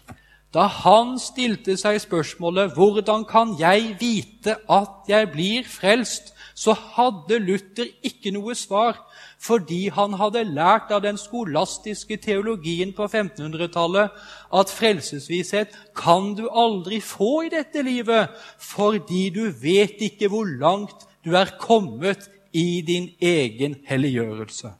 Da 0.55 0.69
han 0.71 1.17
stilte 1.19 1.75
seg 1.77 1.99
spørsmålet 1.99 2.73
'Hvordan 2.73 3.25
kan 3.25 3.55
jeg 3.59 3.97
vite 3.99 4.55
at 4.69 5.07
jeg 5.07 5.31
blir 5.31 5.63
frelst?' 5.63 6.31
så 6.55 6.71
hadde 6.73 7.39
Luther 7.43 7.89
ikke 8.03 8.31
noe 8.31 8.55
svar, 8.55 8.95
fordi 9.39 9.89
han 9.91 10.13
hadde 10.15 10.45
lært 10.47 10.93
av 10.95 11.01
den 11.03 11.17
skolastiske 11.19 12.17
teologien 12.23 12.93
på 12.95 13.09
1500-tallet 13.09 14.09
at 14.53 14.71
frelsesvishet 14.71 15.75
kan 15.95 16.31
du 16.39 16.47
aldri 16.47 17.01
få 17.03 17.43
i 17.45 17.51
dette 17.51 17.83
livet, 17.83 18.31
fordi 18.59 19.29
du 19.35 19.51
vet 19.51 19.99
ikke 19.99 20.31
hvor 20.31 20.47
langt 20.47 21.03
du 21.25 21.35
er 21.35 21.51
kommet 21.59 22.29
i 22.55 22.81
din 22.87 23.11
egen 23.19 23.75
helliggjørelse. 23.85 24.71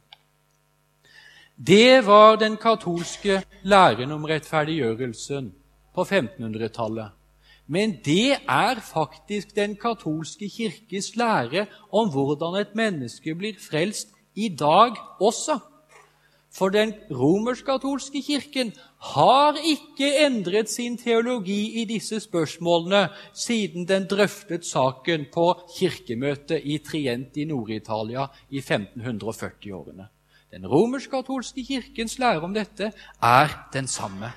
Det 1.55 2.05
var 2.05 2.35
den 2.35 2.57
katolske 2.57 3.39
læren 3.63 4.11
om 4.11 4.25
rettferdiggjørelsen 4.27 5.53
på 5.95 6.03
1500-tallet. 6.03 7.13
Men 7.67 7.95
det 8.05 8.35
er 8.43 8.81
faktisk 8.83 9.55
den 9.55 9.75
katolske 9.75 10.49
kirkes 10.49 11.15
lære 11.15 11.65
om 11.93 12.11
hvordan 12.11 12.59
et 12.59 12.75
menneske 12.75 13.35
blir 13.35 13.55
frelst 13.55 14.11
i 14.35 14.49
dag 14.49 14.99
også. 15.21 15.59
For 16.51 16.69
den 16.69 16.93
romersk-katolske 17.11 18.21
kirken 18.21 18.73
har 19.15 19.55
ikke 19.55 20.25
endret 20.25 20.69
sin 20.69 20.97
teologi 20.97 21.81
i 21.81 21.85
disse 21.85 22.19
spørsmålene 22.19 23.07
siden 23.33 23.87
den 23.87 24.07
drøftet 24.11 24.65
saken 24.65 25.25
på 25.33 25.53
kirkemøtet 25.79 26.61
i 26.63 26.77
Trient 26.77 27.37
i 27.37 27.45
Nord-Italia 27.45 28.27
i 28.49 28.59
1540-årene. 28.59 30.07
Den 30.51 30.65
romersk-katolske 30.67 31.63
kirkens 31.65 32.19
lære 32.19 32.43
om 32.45 32.53
dette 32.53 32.91
er 33.21 33.53
den 33.73 33.87
samme. 33.87 34.31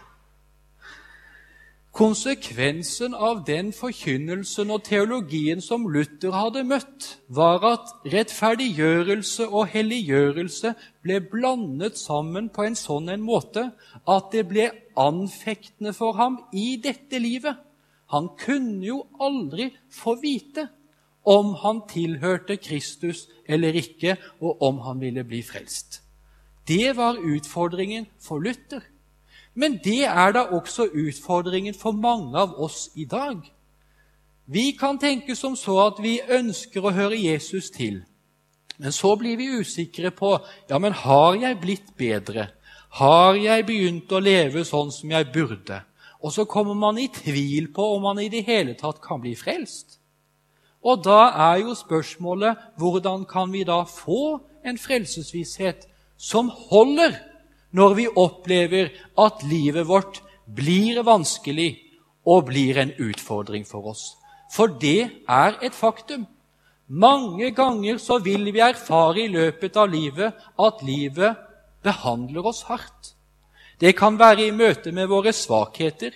Konsekvensen 1.99 3.15
av 3.15 3.41
den 3.47 3.73
forkynnelsen 3.75 4.71
og 4.71 4.85
teologien 4.87 5.59
som 5.65 5.89
Luther 5.91 6.31
hadde 6.37 6.63
møtt, 6.69 7.09
var 7.27 7.65
at 7.67 7.91
rettferdiggjørelse 8.13 9.49
og 9.49 9.67
helliggjørelse 9.73 10.75
ble 11.03 11.19
blandet 11.33 11.99
sammen 11.99 12.53
på 12.55 12.69
en 12.69 12.79
sånn 12.79 13.11
en 13.11 13.25
måte 13.25 13.65
at 14.07 14.31
det 14.31 14.45
ble 14.53 14.69
anfektende 14.95 15.91
for 15.97 16.15
ham 16.21 16.39
i 16.55 16.77
dette 16.83 17.19
livet. 17.19 17.59
Han 18.15 18.31
kunne 18.39 18.87
jo 18.87 19.01
aldri 19.19 19.73
få 19.91 20.15
vite 20.23 20.69
om 21.29 21.53
han 21.63 21.83
tilhørte 21.91 22.57
Kristus 22.57 23.27
eller 23.49 23.77
ikke, 23.77 24.17
og 24.41 24.63
om 24.63 24.81
han 24.87 25.01
ville 25.01 25.25
bli 25.25 25.43
frelst. 25.45 26.01
Det 26.69 26.97
var 26.97 27.21
utfordringen 27.21 28.07
for 28.21 28.41
Luther. 28.41 28.81
Men 29.55 29.81
det 29.85 30.05
er 30.07 30.33
da 30.33 30.47
også 30.55 30.89
utfordringen 30.95 31.75
for 31.75 31.93
mange 31.93 32.39
av 32.39 32.55
oss 32.61 32.91
i 32.95 33.05
dag. 33.05 33.41
Vi 34.47 34.71
kan 34.81 34.99
tenke 34.99 35.37
som 35.37 35.57
så 35.57 35.77
at 35.89 35.99
vi 36.01 36.21
ønsker 36.23 36.85
å 36.85 36.95
høre 36.95 37.19
Jesus 37.19 37.71
til. 37.75 38.03
Men 38.79 38.95
så 38.95 39.17
blir 39.19 39.37
vi 39.37 39.51
usikre 39.59 40.13
på 40.15 40.37
ja, 40.71 40.79
men 40.79 40.95
har 40.95 41.37
jeg 41.37 41.61
blitt 41.61 41.91
bedre. 41.99 42.49
Har 43.01 43.37
jeg 43.37 43.67
begynt 43.67 44.13
å 44.13 44.23
leve 44.23 44.65
sånn 44.65 44.93
som 44.95 45.11
jeg 45.13 45.29
burde? 45.35 45.83
Og 46.23 46.33
så 46.33 46.47
kommer 46.49 46.75
man 46.79 46.99
i 46.99 47.11
tvil 47.13 47.69
på 47.75 47.85
om 47.97 48.07
man 48.09 48.21
i 48.23 48.31
det 48.33 48.47
hele 48.47 48.75
tatt 48.79 49.03
kan 49.03 49.21
bli 49.21 49.35
frelst. 49.39 49.98
Og 50.85 51.03
da 51.05 51.33
er 51.51 51.65
jo 51.65 51.75
spørsmålet 51.75 52.57
hvordan 52.79 53.25
kan 53.27 53.53
vi 53.53 53.65
da 53.67 53.83
få 53.83 54.39
en 54.65 54.79
frelsesvisshet 54.79 55.89
som 56.17 56.51
holder 56.71 57.17
når 57.71 57.95
vi 57.95 58.07
opplever 58.09 58.91
at 59.19 59.43
livet 59.45 59.89
vårt 59.89 60.23
blir 60.47 61.03
vanskelig 61.05 61.77
og 62.27 62.49
blir 62.49 62.79
en 62.81 62.93
utfordring 62.99 63.67
for 63.67 63.91
oss. 63.93 64.15
For 64.55 64.71
det 64.81 65.11
er 65.29 65.59
et 65.63 65.75
faktum. 65.75 66.27
Mange 66.89 67.51
ganger 67.53 67.99
så 68.01 68.19
vil 68.25 68.49
vi 68.53 68.65
erfare 68.65 69.25
i 69.25 69.29
løpet 69.29 69.77
av 69.77 69.91
livet 69.93 70.33
at 70.59 70.83
livet 70.83 71.37
behandler 71.85 72.47
oss 72.49 72.63
hardt. 72.69 73.15
Det 73.81 73.95
kan 73.97 74.17
være 74.19 74.49
i 74.49 74.55
møte 74.57 74.93
med 74.93 75.07
våre 75.07 75.33
svakheter, 75.33 76.11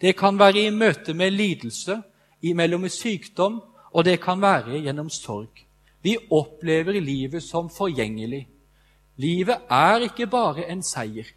det 0.00 0.16
kan 0.16 0.38
være 0.38 0.66
i 0.66 0.70
møte 0.74 1.14
med 1.14 1.30
lidelse, 1.30 2.00
imellom 2.42 2.88
sykdom, 2.88 3.60
og 3.94 4.04
det 4.04 4.18
kan 4.22 4.42
være 4.42 4.82
gjennom 4.82 5.10
sorg. 5.10 5.62
Vi 6.02 6.16
opplever 6.30 6.98
livet 7.00 7.42
som 7.42 7.70
forgjengelig. 7.70 8.44
Livet 9.16 9.70
er 9.70 10.04
ikke 10.08 10.26
bare 10.26 10.66
en 10.68 10.82
seier. 10.82 11.28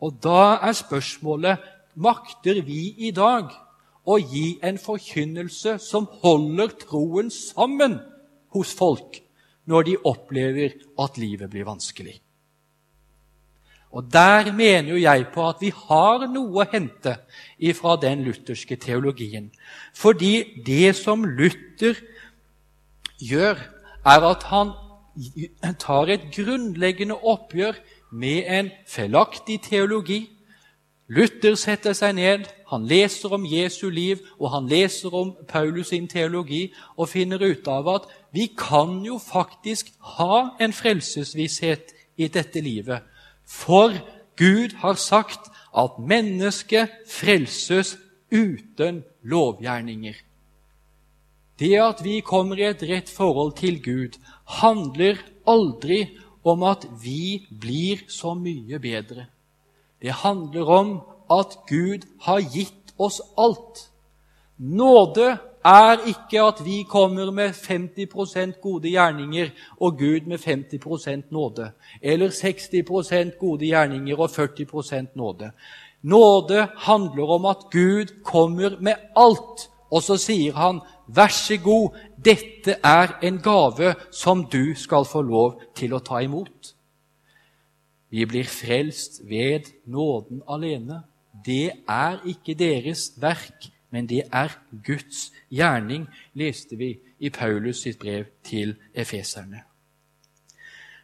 Og 0.00 0.14
da 0.22 0.56
er 0.62 0.76
spørsmålet 0.76 1.64
makter 1.96 2.62
vi 2.64 2.94
i 3.08 3.10
dag 3.10 3.50
å 4.06 4.18
gi 4.22 4.58
en 4.62 4.78
forkynnelse 4.78 5.78
som 5.82 6.06
holder 6.22 6.76
troen 6.86 7.32
sammen 7.32 7.98
hos 8.54 8.74
folk 8.76 9.18
når 9.66 9.88
de 9.88 9.96
opplever 10.06 10.76
at 11.02 11.18
livet 11.18 11.50
blir 11.50 11.66
vanskelig. 11.66 12.20
Og 13.92 14.12
Der 14.12 14.52
mener 14.52 14.90
jo 14.90 14.96
jeg 14.96 15.26
på 15.34 15.48
at 15.48 15.60
vi 15.60 15.70
har 15.70 16.26
noe 16.28 16.64
å 16.64 16.68
hente 16.72 17.16
ifra 17.58 17.96
den 18.00 18.24
lutherske 18.26 18.76
teologien. 18.76 19.50
Fordi 19.94 20.62
det 20.66 20.96
som 20.96 21.24
Luther 21.24 21.96
gjør, 23.22 23.56
er 24.06 24.26
at 24.30 24.42
han 24.50 24.72
tar 25.80 26.12
et 26.12 26.28
grunnleggende 26.34 27.16
oppgjør 27.16 27.78
med 28.12 28.44
en 28.58 28.70
feilaktig 28.86 29.62
teologi. 29.64 30.26
Luther 31.08 31.54
setter 31.54 31.94
seg 31.94 32.16
ned, 32.18 32.46
han 32.66 32.86
leser 32.86 33.32
om 33.32 33.44
Jesu 33.46 33.88
liv 33.90 34.24
og 34.40 34.50
han 34.50 34.66
leser 34.68 35.14
om 35.14 35.32
Paulus 35.48 35.92
sin 35.94 36.08
teologi 36.10 36.72
og 36.96 37.08
finner 37.08 37.42
ut 37.42 37.68
av 37.70 37.88
at 37.88 38.08
vi 38.34 38.48
kan 38.58 38.98
jo 39.06 39.20
faktisk 39.22 39.92
ha 40.18 40.56
en 40.60 40.74
frelsesvisshet 40.74 41.94
i 42.18 42.28
dette 42.28 42.60
livet. 42.60 43.06
For 43.46 43.94
Gud 44.36 44.76
har 44.82 44.98
sagt 45.00 45.50
at 45.76 45.98
mennesket 45.98 46.92
frelses 47.08 47.96
uten 48.32 49.04
lovgjerninger. 49.22 50.16
Det 51.56 51.72
at 51.80 52.02
vi 52.04 52.20
kommer 52.20 52.58
i 52.60 52.68
et 52.68 52.82
rett 52.84 53.08
forhold 53.08 53.54
til 53.56 53.78
Gud, 53.82 54.18
handler 54.60 55.22
aldri 55.48 56.18
om 56.44 56.62
at 56.68 56.84
vi 57.02 57.46
blir 57.50 58.04
så 58.12 58.34
mye 58.36 58.78
bedre. 58.82 59.26
Det 60.02 60.12
handler 60.22 60.68
om 60.68 60.90
at 61.32 61.56
Gud 61.68 62.04
har 62.26 62.44
gitt 62.44 62.92
oss 62.98 63.22
alt. 63.38 63.88
Nåde 64.58 65.38
er 65.66 66.02
ikke 66.06 66.42
at 66.42 66.60
vi 66.64 66.82
kommer 66.88 67.30
med 67.34 67.50
50% 67.50 68.60
gode 68.62 68.90
gjerninger 68.90 69.50
og 69.80 69.98
Gud 69.98 70.26
med 70.26 70.38
50% 70.38 71.30
nåde, 71.30 71.70
eller 72.02 72.28
60% 72.28 73.38
gode 73.38 73.66
gjerninger 73.66 74.20
og 74.20 74.30
40% 74.30 75.06
nåde. 75.14 75.50
Nåde 76.02 76.68
handler 76.76 77.30
om 77.34 77.44
at 77.44 77.66
Gud 77.72 78.22
kommer 78.24 78.76
med 78.80 78.94
alt, 79.16 79.70
og 79.90 80.02
så 80.02 80.16
sier 80.16 80.52
han, 80.52 80.80
'Vær 81.08 81.28
så 81.28 81.56
god, 81.64 81.96
dette 82.24 82.76
er 82.84 83.18
en 83.22 83.38
gave 83.38 83.94
som 84.12 84.44
du 84.44 84.74
skal 84.74 85.04
få 85.04 85.22
lov 85.22 85.60
til 85.74 85.94
å 85.94 85.98
ta 85.98 86.18
imot.' 86.18 86.74
Vi 88.10 88.24
blir 88.24 88.44
frelst 88.44 89.20
ved 89.28 89.60
nåden 89.86 90.42
alene. 90.48 91.02
Det 91.46 91.70
er 91.88 92.18
ikke 92.26 92.54
deres 92.54 93.12
verk, 93.20 93.70
men 93.90 94.06
det 94.06 94.22
er 94.32 94.52
Guds 94.84 95.32
gjerning, 95.50 96.06
leste 96.34 96.76
vi 96.76 96.96
i 97.18 97.30
Paulus 97.30 97.82
sitt 97.84 97.98
brev 97.98 98.24
til 98.44 98.74
efeserne. 98.94 99.62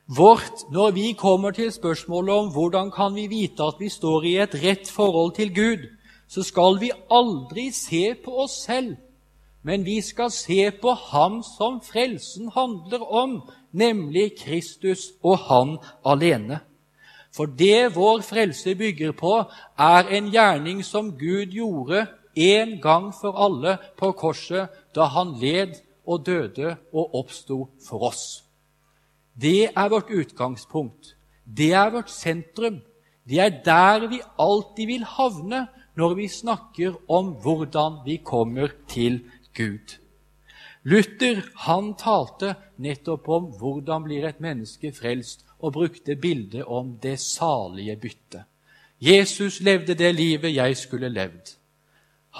Vårt, 0.06 0.66
når 0.72 0.90
vi 0.90 1.12
kommer 1.12 1.50
til 1.50 1.72
spørsmålet 1.72 2.34
om 2.34 2.50
hvordan 2.52 2.90
kan 2.90 3.14
vi 3.14 3.26
vite 3.26 3.62
at 3.62 3.78
vi 3.80 3.88
står 3.88 4.24
i 4.24 4.36
et 4.42 4.54
rett 4.64 4.90
forhold 4.90 5.34
til 5.34 5.54
Gud, 5.54 5.86
så 6.28 6.42
skal 6.42 6.80
vi 6.80 6.90
aldri 7.10 7.70
se 7.70 8.14
på 8.24 8.34
oss 8.44 8.64
selv, 8.66 8.96
men 9.62 9.84
vi 9.84 10.00
skal 10.00 10.30
se 10.30 10.70
på 10.82 10.90
Ham 10.90 11.42
som 11.46 11.80
frelsen 11.80 12.50
handler 12.54 13.04
om, 13.12 13.40
nemlig 13.72 14.32
Kristus 14.38 15.12
og 15.22 15.38
Han 15.38 15.76
alene. 16.04 16.60
For 17.32 17.46
det 17.46 17.94
vår 17.96 18.20
frelse 18.20 18.74
bygger 18.74 19.12
på, 19.12 19.44
er 19.78 20.08
en 20.08 20.28
gjerning 20.32 20.84
som 20.84 21.12
Gud 21.18 21.46
gjorde 21.46 22.06
en 22.34 22.80
gang 22.80 23.10
for 23.14 23.36
alle 23.36 23.76
på 23.98 24.12
korset 24.12 24.72
da 24.94 25.08
han 25.14 25.34
led 25.40 25.78
og 26.06 26.24
døde 26.26 26.76
og 26.92 27.14
oppsto 27.22 27.68
for 27.86 28.08
oss. 28.10 28.44
Det 29.34 29.70
er 29.70 29.88
vårt 29.88 30.10
utgangspunkt. 30.10 31.14
Det 31.44 31.72
er 31.72 31.90
vårt 31.90 32.10
sentrum. 32.10 32.80
Det 33.24 33.38
er 33.38 33.62
der 33.64 34.08
vi 34.10 34.20
alltid 34.38 34.86
vil 34.86 35.04
havne 35.04 35.66
når 35.96 36.14
vi 36.14 36.28
snakker 36.28 36.96
om 37.08 37.34
hvordan 37.42 38.02
vi 38.04 38.16
kommer 38.24 38.72
til 38.88 39.22
Gud. 39.54 39.98
Luther 40.82 41.44
han 41.62 41.92
talte 41.94 42.56
nettopp 42.82 43.28
om 43.28 43.50
hvordan 43.58 44.02
blir 44.02 44.26
et 44.26 44.40
menneske 44.42 44.90
frelst, 44.92 45.44
og 45.62 45.76
brukte 45.76 46.16
bildet 46.18 46.64
om 46.66 46.96
det 47.02 47.20
salige 47.22 47.96
byttet. 47.96 48.42
Jesus 48.98 49.60
levde 49.60 49.94
det 49.94 50.14
livet 50.14 50.54
jeg 50.54 50.76
skulle 50.76 51.08
levd. 51.08 51.54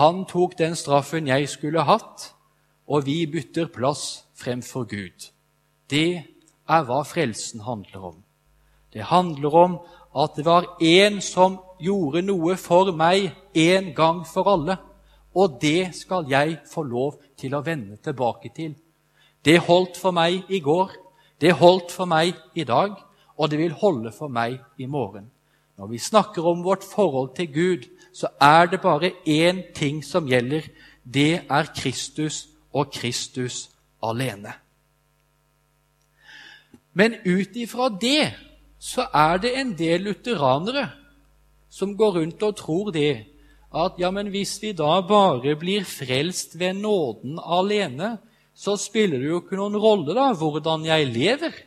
Han 0.01 0.25
tok 0.25 0.57
den 0.59 0.77
straffen 0.77 1.29
jeg 1.29 1.49
skulle 1.53 1.85
hatt, 1.85 2.31
og 2.89 3.05
vi 3.07 3.27
bytter 3.29 3.69
plass 3.73 4.25
fremfor 4.39 4.87
Gud. 4.89 5.29
Det 5.91 6.23
er 6.69 6.87
hva 6.89 7.03
frelsen 7.05 7.65
handler 7.67 8.07
om. 8.13 8.23
Det 8.93 9.05
handler 9.09 9.57
om 9.57 9.77
at 10.17 10.37
det 10.37 10.45
var 10.45 10.67
én 10.81 11.21
som 11.21 11.59
gjorde 11.81 12.23
noe 12.25 12.57
for 12.61 12.93
meg 12.97 13.33
en 13.57 13.93
gang 13.97 14.25
for 14.29 14.49
alle, 14.49 14.79
og 15.35 15.61
det 15.61 15.95
skal 15.97 16.29
jeg 16.29 16.59
få 16.69 16.85
lov 16.85 17.21
til 17.37 17.55
å 17.57 17.63
vende 17.65 17.97
tilbake 17.97 18.53
til. 18.57 18.75
Det 19.45 19.59
holdt 19.67 19.97
for 20.01 20.13
meg 20.13 20.49
i 20.53 20.61
går, 20.61 20.93
det 21.41 21.57
holdt 21.59 21.93
for 21.93 22.07
meg 22.07 22.37
i 22.55 22.65
dag, 22.69 22.97
og 23.37 23.51
det 23.51 23.59
vil 23.59 23.73
holde 23.81 24.13
for 24.13 24.29
meg 24.29 24.61
i 24.79 24.87
morgen. 24.87 25.32
Når 25.83 25.89
vi 25.91 25.99
snakker 25.99 26.45
om 26.47 26.61
vårt 26.63 26.85
forhold 26.87 27.33
til 27.35 27.49
Gud, 27.51 27.87
så 28.15 28.29
er 28.41 28.69
det 28.71 28.79
bare 28.81 29.09
én 29.27 29.65
ting 29.75 30.05
som 30.05 30.29
gjelder. 30.31 30.69
Det 31.03 31.41
er 31.51 31.71
Kristus 31.75 32.45
og 32.71 32.93
Kristus 32.95 33.71
alene. 34.03 34.53
Men 36.95 37.17
ut 37.27 37.57
ifra 37.59 37.89
det 37.89 38.31
så 38.79 39.09
er 39.11 39.41
det 39.43 39.51
en 39.59 39.73
del 39.79 40.07
lutheranere 40.07 40.85
som 41.67 41.97
går 41.99 42.15
rundt 42.21 42.43
og 42.47 42.57
tror 42.57 42.93
det 42.95 43.25
at 43.75 43.99
ja, 43.99 44.11
men 44.15 44.31
hvis 44.31 44.61
vi 44.63 44.71
da 44.79 45.01
bare 45.01 45.57
blir 45.59 45.83
frelst 45.83 46.55
ved 46.61 46.79
nåden 46.79 47.41
alene, 47.43 48.21
så 48.55 48.77
spiller 48.77 49.19
det 49.19 49.33
jo 49.33 49.41
ikke 49.43 49.59
noen 49.59 49.81
rolle 49.83 50.15
da 50.15 50.31
hvordan 50.31 50.87
jeg 50.87 51.11
lever. 51.11 51.59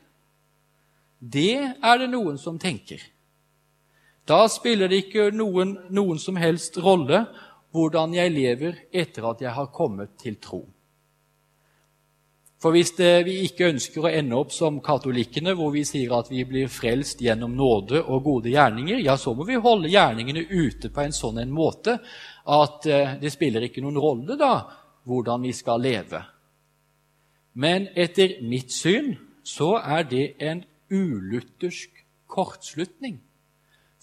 Det 1.19 1.75
er 1.83 1.99
det 1.99 2.09
noen 2.15 2.39
som 2.39 2.55
tenker. 2.61 3.03
Da 4.25 4.47
spiller 4.49 4.89
det 4.89 5.03
ikke 5.05 5.29
noen, 5.33 5.75
noen 5.93 6.21
som 6.21 6.37
helst 6.41 6.79
rolle 6.81 7.25
hvordan 7.75 8.15
jeg 8.15 8.31
lever 8.33 8.79
etter 8.93 9.27
at 9.29 9.43
jeg 9.43 9.53
har 9.53 9.73
kommet 9.75 10.15
til 10.21 10.39
tro. 10.41 10.63
For 12.65 12.73
hvis 12.73 12.95
det, 12.97 13.27
vi 13.27 13.35
ikke 13.45 13.67
ønsker 13.69 14.05
å 14.07 14.09
ende 14.09 14.37
opp 14.39 14.53
som 14.55 14.79
katolikkene, 14.81 15.53
hvor 15.53 15.69
vi 15.75 15.83
sier 15.85 16.15
at 16.17 16.31
vi 16.31 16.41
blir 16.47 16.71
frelst 16.71 17.19
gjennom 17.21 17.53
nåde 17.53 17.99
og 18.01 18.23
gode 18.25 18.49
gjerninger, 18.49 19.03
ja, 19.05 19.17
så 19.21 19.35
må 19.37 19.45
vi 19.45 19.59
holde 19.61 19.91
gjerningene 19.91 20.47
ute 20.49 20.89
på 20.89 21.03
en 21.03 21.13
sånn 21.13 21.43
en 21.43 21.51
måte 21.53 21.99
at 21.99 22.87
eh, 22.89 23.17
det 23.21 23.33
spiller 23.35 23.67
ikke 23.67 23.83
noen 23.85 23.99
rolle 24.01 24.39
da 24.39 24.55
hvordan 25.05 25.45
vi 25.45 25.53
skal 25.53 25.83
leve. 25.83 26.23
Men 27.53 27.85
etter 27.93 28.39
mitt 28.41 28.73
syn 28.73 29.13
så 29.45 29.75
er 29.83 30.07
det 30.09 30.25
en 30.41 30.63
uluthersk 30.89 32.01
kortslutning. 32.25 33.19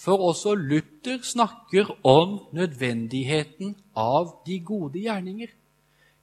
For 0.02 0.18
også 0.18 0.54
Luther 0.54 1.20
snakker 1.22 1.86
om 2.02 2.40
nødvendigheten 2.52 3.76
av 3.96 4.32
de 4.46 4.58
gode 4.60 4.98
gjerninger. 4.98 5.52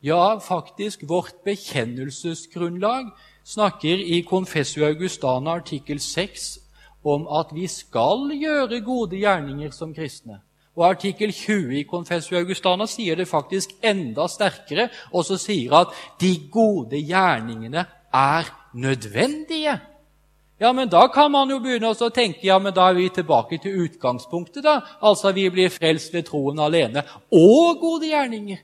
Ja, 0.03 0.37
faktisk, 0.37 1.03
vårt 1.07 1.33
bekjennelsesgrunnlag 1.45 3.11
snakker 3.43 4.03
i 4.03 4.21
Confessio 4.29 4.85
Augustana 4.85 5.55
artikkel 5.61 5.99
6 5.99 6.59
om 7.03 7.27
at 7.31 7.55
vi 7.55 7.67
skal 7.67 8.27
gjøre 8.35 8.81
gode 8.83 9.19
gjerninger 9.19 9.71
som 9.71 9.93
kristne. 9.95 10.41
Og 10.75 10.89
artikkel 10.89 11.31
20 11.31 11.79
i 11.79 11.85
Confessio 11.87 12.37
Augustana 12.39 12.87
sier 12.87 13.15
det 13.15 13.27
faktisk 13.27 13.71
enda 13.83 14.27
sterkere, 14.27 14.89
og 15.11 15.23
så 15.27 15.39
sier 15.39 15.75
at 15.81 15.95
de 16.21 16.33
gode 16.51 16.99
gjerningene 16.99 17.85
er 18.13 18.51
nødvendige. 18.73 19.79
Ja, 20.59 20.73
men 20.73 20.89
da 20.91 21.05
kan 21.07 21.31
man 21.31 21.49
jo 21.49 21.61
begynne 21.63 21.93
å 21.93 22.09
tenke 22.11 22.43
ja, 22.43 22.57
men 22.59 22.73
da 22.75 22.89
er 22.89 22.97
vi 22.97 23.09
tilbake 23.15 23.61
til 23.63 23.85
utgangspunktet. 23.85 24.63
da. 24.63 24.81
Altså 25.01 25.31
vi 25.31 25.49
blir 25.49 25.71
frelst 25.71 26.13
ved 26.13 26.27
troen 26.27 26.59
alene 26.59 27.05
og 27.31 27.79
gode 27.79 28.09
gjerninger. 28.11 28.59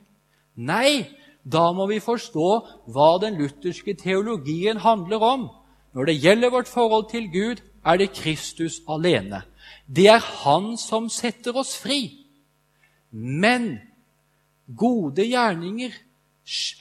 Nei, 0.55 1.07
da 1.43 1.71
må 1.71 1.87
vi 1.87 2.01
forstå 2.03 2.49
hva 2.91 3.09
den 3.21 3.37
lutherske 3.39 3.95
teologien 3.95 4.77
handler 4.83 5.23
om. 5.23 5.49
Når 5.95 6.05
det 6.05 6.19
gjelder 6.19 6.51
vårt 6.51 6.67
forhold 6.67 7.09
til 7.09 7.31
Gud, 7.31 7.61
er 7.85 7.97
det 7.97 8.11
Kristus 8.11 8.81
alene. 8.89 9.43
Det 9.87 10.07
er 10.07 10.19
Han 10.19 10.75
som 10.77 11.09
setter 11.09 11.55
oss 11.55 11.77
fri. 11.77 12.25
Men 13.11 13.79
gode 14.67 15.23
gjerninger 15.23 15.93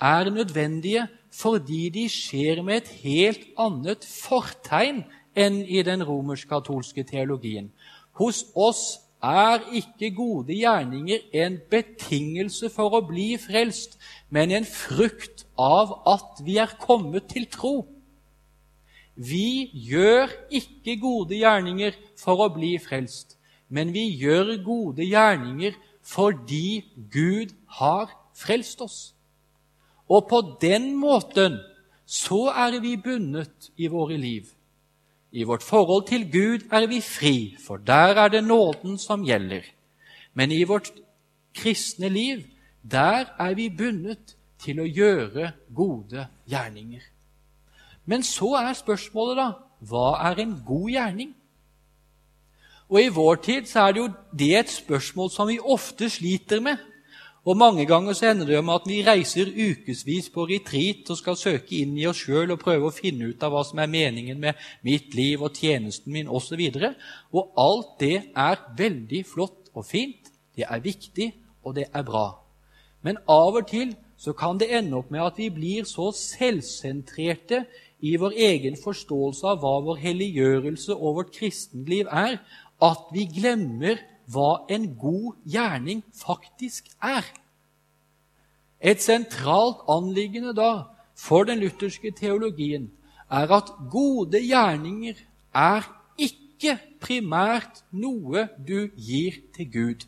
er 0.01 0.31
nødvendige 0.31 1.07
fordi 1.35 1.89
de 1.91 2.05
skjer 2.11 2.63
med 2.63 2.83
et 2.83 2.91
helt 3.03 3.47
annet 3.59 4.07
fortegn 4.07 5.03
enn 5.35 5.63
i 5.67 5.83
den 5.87 6.05
romersk-katolske 6.07 7.03
teologien. 7.09 7.73
Hos 8.15 8.45
oss 8.55 9.01
er 9.25 9.65
ikke 9.75 10.13
gode 10.15 10.55
gjerninger 10.55 11.25
en 11.45 11.57
betingelse 11.71 12.69
for 12.71 12.95
å 12.95 13.03
bli 13.09 13.33
frelst, 13.41 13.97
men 14.31 14.53
en 14.55 14.69
frukt 14.69 15.47
av 15.59 15.97
at 16.11 16.45
vi 16.45 16.59
er 16.63 16.77
kommet 16.81 17.31
til 17.33 17.49
tro. 17.51 17.75
Vi 19.15 19.71
gjør 19.89 20.31
ikke 20.55 20.99
gode 21.03 21.39
gjerninger 21.39 21.97
for 22.19 22.45
å 22.45 22.51
bli 22.55 22.75
frelst, 22.83 23.39
men 23.69 23.95
vi 23.95 24.07
gjør 24.21 24.57
gode 24.67 25.07
gjerninger 25.07 25.79
fordi 26.05 26.85
Gud 27.11 27.55
har 27.81 28.13
frelst 28.37 28.83
oss. 28.85 28.99
Og 30.09 30.27
på 30.29 30.41
den 30.61 30.93
måten 30.97 31.59
så 32.07 32.51
er 32.53 32.81
vi 32.81 32.97
bundet 32.97 33.71
i 33.77 33.89
våre 33.89 34.17
liv. 34.17 34.51
I 35.33 35.43
vårt 35.43 35.63
forhold 35.63 36.07
til 36.07 36.29
Gud 36.31 36.69
er 36.71 36.87
vi 36.87 37.01
fri, 37.01 37.57
for 37.67 37.77
der 37.77 38.15
er 38.23 38.29
det 38.29 38.45
nåden 38.45 38.99
som 38.99 39.25
gjelder. 39.25 39.65
Men 40.35 40.53
i 40.53 40.63
vårt 40.65 40.93
kristne 41.55 42.09
liv, 42.09 42.45
der 42.83 43.25
er 43.39 43.55
vi 43.55 43.69
bundet 43.69 44.37
til 44.59 44.81
å 44.81 44.87
gjøre 44.87 45.53
gode 45.75 46.27
gjerninger. 46.47 47.03
Men 48.05 48.23
så 48.23 48.53
er 48.61 48.77
spørsmålet, 48.77 49.37
da, 49.41 49.49
hva 49.89 50.31
er 50.31 50.43
en 50.45 50.55
god 50.67 50.91
gjerning? 50.93 51.35
Og 52.89 53.01
I 53.01 53.09
vår 53.09 53.41
tid 53.43 53.69
så 53.69 53.87
er 53.87 53.93
det 53.93 54.03
jo 54.03 54.11
det 54.39 54.51
et 54.59 54.71
spørsmål 54.71 55.31
som 55.33 55.49
vi 55.49 55.59
ofte 55.59 56.11
sliter 56.13 56.61
med. 56.61 56.77
Og 57.45 57.57
Mange 57.57 57.85
ganger 57.85 58.13
så 58.17 58.31
ender 58.31 58.47
det 58.47 58.65
med 58.65 58.75
at 58.75 58.87
vi 58.89 59.03
reiser 59.05 59.51
ukevis 59.53 60.31
på 60.33 60.47
retreat 60.49 61.11
og 61.13 61.19
skal 61.19 61.37
søke 61.37 61.77
inn 61.77 61.93
i 62.01 62.07
oss 62.09 62.23
sjøl 62.25 62.55
og 62.55 62.63
prøve 62.63 62.89
å 62.89 62.95
finne 62.95 63.29
ut 63.29 63.43
av 63.45 63.53
hva 63.53 63.61
som 63.69 63.83
er 63.85 63.91
meningen 63.93 64.41
med 64.41 64.57
mitt 64.87 65.13
liv 65.15 65.43
og 65.45 65.53
tjenesten 65.53 66.13
min 66.13 66.31
osv. 66.33 66.63
Og, 66.81 66.95
og 67.35 67.61
alt 67.61 67.91
det 68.01 68.17
er 68.33 68.63
veldig 68.79 69.21
flott 69.29 69.69
og 69.75 69.85
fint, 69.87 70.31
Det 70.55 70.65
er 70.71 70.79
viktig, 70.79 71.33
og 71.65 71.75
det 71.75 71.89
er 71.93 72.03
bra. 72.07 72.39
Men 73.03 73.19
av 73.27 73.57
og 73.59 73.67
til 73.67 73.97
så 74.17 74.33
kan 74.33 74.59
det 74.59 74.71
ende 74.71 74.97
opp 74.97 75.11
med 75.11 75.21
at 75.21 75.39
vi 75.39 75.49
blir 75.51 75.85
så 75.85 76.13
selvsentrerte 76.15 77.65
i 78.01 78.15
vår 78.17 78.37
egen 78.39 78.79
forståelse 78.79 79.49
av 79.51 79.59
hva 79.61 79.81
vår 79.83 79.99
helliggjørelse 79.99 80.95
og 80.95 81.19
vårt 81.19 81.35
kristenliv 81.35 82.07
er, 82.07 82.39
at 82.81 83.11
vi 83.13 83.27
glemmer 83.27 83.99
hva 84.27 84.65
en 84.71 84.89
god 84.99 85.35
gjerning 85.45 86.03
faktisk 86.15 86.89
er. 87.03 87.25
Et 88.81 89.01
sentralt 89.01 89.85
anliggende 89.89 90.55
da 90.57 90.73
for 91.17 91.45
den 91.49 91.61
lutherske 91.63 92.11
teologien 92.11 92.91
er 93.31 93.53
at 93.53 93.71
gode 93.91 94.41
gjerninger 94.43 95.15
er 95.55 95.87
ikke 96.19 96.79
primært 97.01 97.85
noe 97.93 98.49
du 98.59 98.91
gir 98.97 99.41
til 99.57 99.71
Gud. 99.73 100.07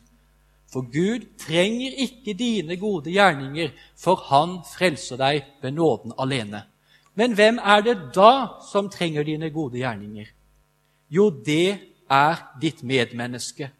For 0.72 0.82
Gud 0.82 1.24
trenger 1.38 1.94
ikke 2.04 2.34
dine 2.34 2.76
gode 2.76 3.12
gjerninger, 3.14 3.70
for 3.96 4.18
han 4.28 4.58
frelser 4.66 5.16
deg 5.16 5.44
ved 5.62 5.76
nåden 5.76 6.12
alene. 6.18 6.64
Men 7.14 7.32
hvem 7.32 7.58
er 7.62 7.80
det 7.80 7.96
da 8.14 8.60
som 8.70 8.90
trenger 8.92 9.24
dine 9.24 9.50
gode 9.50 9.78
gjerninger? 9.78 10.26
Jo, 11.08 11.30
det 11.30 11.78
er 12.10 12.42
ditt 12.60 12.82
medmenneske. 12.82 13.70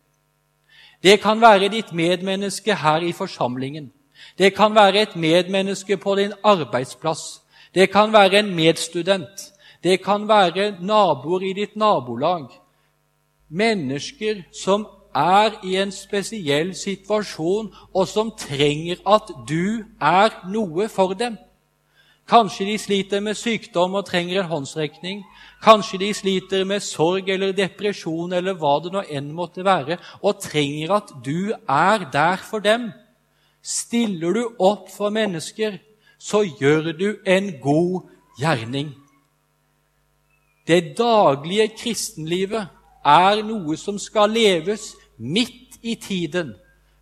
Det 1.07 1.21
kan 1.23 1.41
være 1.41 1.69
ditt 1.71 1.93
medmenneske 1.95 2.75
her 2.75 3.05
i 3.07 3.13
forsamlingen. 3.13 3.93
Det 4.39 4.55
kan 4.55 4.75
være 4.75 5.03
et 5.03 5.17
medmenneske 5.17 5.97
på 5.97 6.15
din 6.15 6.33
arbeidsplass. 6.45 7.43
Det 7.75 7.91
kan 7.91 8.13
være 8.13 8.39
en 8.39 8.55
medstudent. 8.55 9.53
Det 9.85 10.03
kan 10.03 10.29
være 10.29 10.75
naboer 10.81 11.41
i 11.41 11.53
ditt 11.53 11.77
nabolag. 11.77 12.49
Mennesker 13.49 14.43
som 14.63 14.87
er 15.15 15.51
i 15.65 15.77
en 15.77 15.93
spesiell 15.93 16.75
situasjon, 16.75 17.75
og 17.95 18.09
som 18.09 18.33
trenger 18.39 18.97
at 19.07 19.31
du 19.49 19.85
er 20.01 20.35
noe 20.51 20.89
for 20.89 21.15
dem. 21.15 21.37
Kanskje 22.27 22.67
de 22.67 22.79
sliter 22.79 23.21
med 23.23 23.39
sykdom 23.39 23.95
og 23.95 24.07
trenger 24.09 24.41
en 24.41 24.51
håndsrekning. 24.51 25.23
Kanskje 25.63 26.01
de 26.03 26.09
sliter 26.15 26.65
med 26.67 26.83
sorg 26.83 27.29
eller 27.31 27.55
depresjon 27.55 28.33
eller 28.35 28.57
hva 28.59 28.81
det 28.83 28.91
nå 28.93 29.05
enn 29.07 29.29
måtte 29.35 29.63
være, 29.65 30.01
og 30.23 30.41
trenger 30.43 30.97
at 30.99 31.13
du 31.23 31.53
er 31.55 32.09
der 32.11 32.43
for 32.43 32.59
dem. 32.59 32.91
Stiller 33.63 34.35
du 34.35 34.43
opp 34.59 34.91
for 34.91 35.15
mennesker, 35.15 35.79
så 36.19 36.43
gjør 36.43 36.93
du 36.99 37.09
en 37.27 37.53
god 37.63 38.11
gjerning. 38.41 38.91
Det 40.67 40.97
daglige 40.99 41.69
kristenlivet 41.79 42.67
er 43.07 43.43
noe 43.47 43.79
som 43.79 44.01
skal 44.03 44.35
leves 44.35 44.97
midt 45.17 45.79
i 45.83 45.95
tiden, 45.95 46.57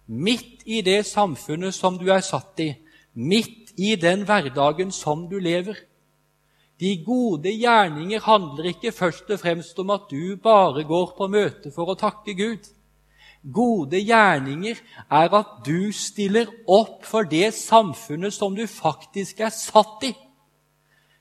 midt 0.06 0.66
i 0.68 0.82
det 0.84 1.06
samfunnet 1.08 1.72
som 1.72 1.96
du 1.96 2.10
er 2.12 2.20
satt 2.20 2.60
i, 2.60 2.74
midt 3.14 3.63
i 3.76 3.96
den 3.96 4.24
hverdagen 4.28 4.92
som 4.92 5.26
du 5.30 5.38
lever. 5.38 5.76
De 6.80 6.96
gode 7.06 7.52
gjerninger 7.54 8.20
handler 8.24 8.72
ikke 8.72 8.92
først 8.92 9.30
og 9.30 9.40
fremst 9.40 9.78
om 9.78 9.92
at 9.94 10.08
du 10.10 10.36
bare 10.42 10.84
går 10.84 11.14
på 11.18 11.28
møte 11.30 11.70
for 11.74 11.92
å 11.92 11.98
takke 11.98 12.34
Gud. 12.34 12.66
Gode 13.44 14.00
gjerninger 14.00 14.78
er 15.10 15.34
at 15.38 15.58
du 15.66 15.92
stiller 15.92 16.48
opp 16.66 17.04
for 17.06 17.28
det 17.28 17.52
samfunnet 17.54 18.34
som 18.34 18.56
du 18.56 18.66
faktisk 18.66 19.44
er 19.44 19.52
satt 19.54 20.08
i. 20.08 20.14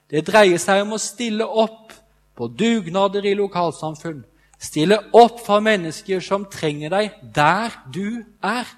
Det 0.10 0.24
dreier 0.26 0.62
seg 0.62 0.86
om 0.86 0.96
å 0.96 1.02
stille 1.02 1.46
opp 1.46 1.92
på 2.38 2.48
dugnader 2.48 3.26
i 3.28 3.36
lokalsamfunn. 3.38 4.24
Stille 4.64 4.98
opp 5.12 5.42
for 5.44 5.64
mennesker 5.64 6.24
som 6.24 6.48
trenger 6.48 6.94
deg 6.94 7.20
der 7.36 7.76
du 7.94 8.24
er. 8.40 8.70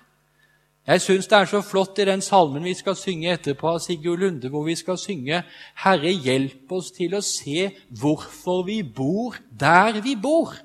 Jeg 0.88 1.02
syns 1.02 1.28
det 1.28 1.38
er 1.38 1.48
så 1.50 1.64
flott 1.66 1.98
i 1.98 2.06
den 2.06 2.22
salmen 2.22 2.64
vi 2.64 2.76
skal 2.78 2.94
synge 2.96 3.32
etterpå 3.34 3.72
av 3.74 3.80
Sigurd 3.82 4.20
Lunde, 4.22 4.50
hvor 4.54 4.64
vi 4.68 4.76
skal 4.76 4.98
synge 5.02 5.42
'Herre, 5.82 6.12
hjelp 6.14 6.72
oss 6.72 6.92
til 6.92 7.16
å 7.16 7.22
se 7.26 7.72
hvorfor 7.90 8.66
vi 8.66 8.84
bor 8.84 9.36
der 9.60 10.02
vi 10.02 10.14
bor'. 10.16 10.62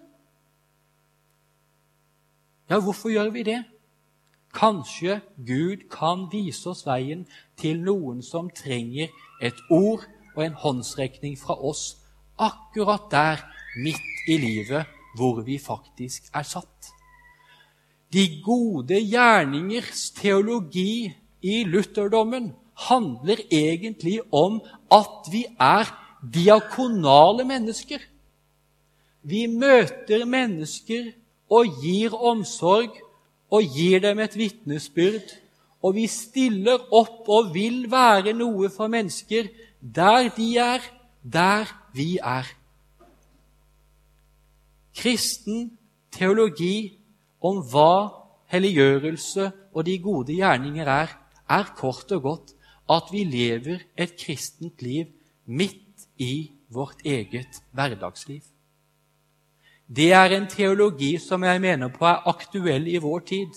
Ja, 2.70 2.80
hvorfor 2.80 3.08
gjør 3.08 3.30
vi 3.30 3.42
det? 3.42 3.64
Kanskje 4.54 5.20
Gud 5.46 5.88
kan 5.90 6.28
vise 6.32 6.68
oss 6.68 6.86
veien 6.86 7.26
til 7.56 7.80
noen 7.80 8.22
som 8.22 8.50
trenger 8.50 9.08
et 9.40 9.56
ord 9.70 10.04
og 10.36 10.44
en 10.44 10.52
håndsrekning 10.52 11.38
fra 11.38 11.54
oss 11.54 11.96
akkurat 12.38 13.10
der, 13.10 13.36
midt 13.84 14.28
i 14.28 14.36
livet, 14.36 14.84
hvor 15.16 15.40
vi 15.42 15.58
faktisk 15.58 16.28
er 16.34 16.42
satt. 16.42 16.99
De 18.10 18.26
gode 18.42 18.98
gjerningers 19.06 20.10
teologi 20.16 21.12
i 21.42 21.62
lutherdommen 21.64 22.50
handler 22.88 23.42
egentlig 23.50 24.18
om 24.34 24.58
at 24.90 25.30
vi 25.30 25.44
er 25.60 25.90
diakonale 26.34 27.44
mennesker. 27.46 28.00
Vi 29.22 29.46
møter 29.46 30.24
mennesker 30.26 31.12
og 31.50 31.80
gir 31.82 32.14
omsorg 32.14 32.96
og 33.50 33.76
gir 33.76 34.00
dem 34.02 34.18
et 34.18 34.36
vitnesbyrd. 34.36 35.36
Og 35.82 35.94
vi 35.96 36.06
stiller 36.12 36.82
opp 36.92 37.28
og 37.28 37.54
vil 37.54 37.86
være 37.90 38.34
noe 38.36 38.68
for 38.72 38.90
mennesker 38.92 39.48
der 39.80 40.28
de 40.36 40.48
er, 40.60 40.82
der 41.24 41.70
vi 41.96 42.18
er. 42.18 42.44
Kristen 44.96 45.70
teologi 46.12 46.99
om 47.40 47.60
hva 47.72 48.10
helliggjørelse 48.50 49.50
og 49.74 49.86
de 49.86 49.98
gode 50.02 50.36
gjerninger 50.36 50.86
er, 50.86 51.12
er 51.50 51.74
kort 51.78 52.12
og 52.12 52.22
godt 52.22 52.54
at 52.90 53.10
vi 53.12 53.24
lever 53.24 53.84
et 53.96 54.16
kristent 54.18 54.82
liv 54.82 55.06
midt 55.46 56.08
i 56.18 56.50
vårt 56.70 57.02
eget 57.06 57.62
hverdagsliv. 57.72 58.42
Det 59.96 60.12
er 60.12 60.36
en 60.36 60.46
teologi 60.46 61.16
som 61.18 61.42
jeg 61.44 61.60
mener 61.60 61.90
på 61.90 62.06
er 62.06 62.28
aktuell 62.30 62.86
i 62.86 62.98
vår 63.02 63.24
tid. 63.26 63.56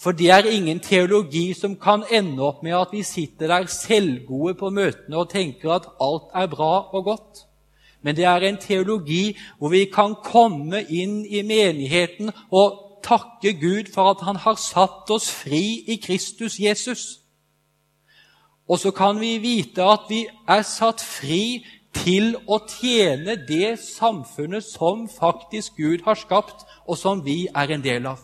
For 0.00 0.12
det 0.12 0.30
er 0.34 0.48
ingen 0.50 0.80
teologi 0.82 1.52
som 1.54 1.76
kan 1.80 2.02
ende 2.10 2.42
opp 2.42 2.62
med 2.62 2.74
at 2.76 2.92
vi 2.92 3.04
sitter 3.06 3.48
der 3.48 3.70
selvgode 3.70 4.54
på 4.58 4.70
møtene 4.70 5.16
og 5.16 5.30
tenker 5.30 5.76
at 5.76 5.88
alt 6.00 6.34
er 6.34 6.50
bra 6.52 6.72
og 6.92 7.04
godt. 7.04 7.44
Men 8.02 8.16
det 8.16 8.24
er 8.24 8.44
en 8.46 8.58
teologi 8.60 9.36
hvor 9.58 9.72
vi 9.72 9.84
kan 9.84 10.14
komme 10.24 10.82
inn 10.90 11.22
i 11.26 11.42
menigheten 11.46 12.32
og 12.50 12.78
takke 13.02 13.54
Gud 13.60 13.92
for 13.94 14.10
at 14.10 14.24
Han 14.26 14.36
har 14.36 14.54
satt 14.54 15.10
oss 15.10 15.30
fri 15.30 15.84
i 15.86 15.96
Kristus 15.96 16.58
Jesus. 16.60 17.18
Og 18.68 18.78
så 18.78 18.90
kan 18.90 19.20
vi 19.20 19.38
vite 19.38 19.82
at 19.82 20.06
vi 20.08 20.26
er 20.48 20.62
satt 20.62 21.02
fri 21.02 21.64
til 21.92 22.36
å 22.48 22.58
tjene 22.68 23.36
det 23.48 23.76
samfunnet 23.82 24.64
som 24.64 25.08
faktisk 25.08 25.76
Gud 25.76 26.06
har 26.06 26.16
skapt, 26.16 26.64
og 26.86 26.96
som 26.98 27.20
vi 27.24 27.48
er 27.54 27.74
en 27.74 27.84
del 27.84 28.06
av. 28.06 28.18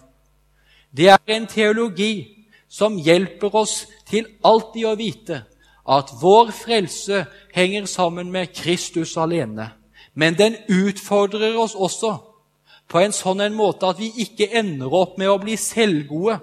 Det 0.91 1.11
er 1.13 1.35
en 1.37 1.47
teologi 1.47 2.47
som 2.69 2.97
hjelper 2.97 3.55
oss 3.55 3.87
til 4.09 4.27
alltid 4.45 4.87
å 4.89 4.97
vite 4.97 5.43
at 5.89 6.13
vår 6.21 6.51
frelse 6.53 7.25
henger 7.55 7.87
sammen 7.87 8.33
med 8.33 8.53
Kristus 8.55 9.17
alene. 9.17 9.71
Men 10.15 10.35
den 10.39 10.57
utfordrer 10.69 11.57
oss 11.59 11.75
også 11.75 12.17
på 12.89 13.01
en 13.01 13.13
sånn 13.13 13.41
en 13.45 13.57
måte 13.57 13.89
at 13.89 14.01
vi 14.01 14.11
ikke 14.25 14.51
ender 14.59 14.93
opp 14.93 15.19
med 15.21 15.31
å 15.31 15.39
bli 15.41 15.57
selvgode. 15.61 16.39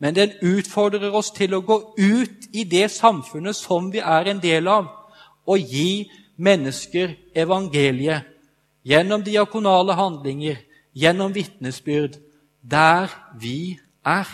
Men 0.00 0.16
den 0.16 0.32
utfordrer 0.40 1.12
oss 1.12 1.32
til 1.36 1.54
å 1.56 1.64
gå 1.64 1.78
ut 1.98 2.48
i 2.52 2.64
det 2.64 2.88
samfunnet 2.92 3.56
som 3.56 3.90
vi 3.92 4.00
er 4.00 4.30
en 4.32 4.40
del 4.40 4.68
av, 4.68 4.88
og 5.44 5.58
gi 5.58 6.08
mennesker 6.40 7.16
evangeliet 7.36 8.28
gjennom 8.86 9.24
diakonale 9.24 9.96
handlinger, 9.98 10.56
gjennom 10.96 11.34
vitnesbyrd, 11.34 12.16
der 12.62 13.12
vi 13.40 13.76
er. 14.04 14.28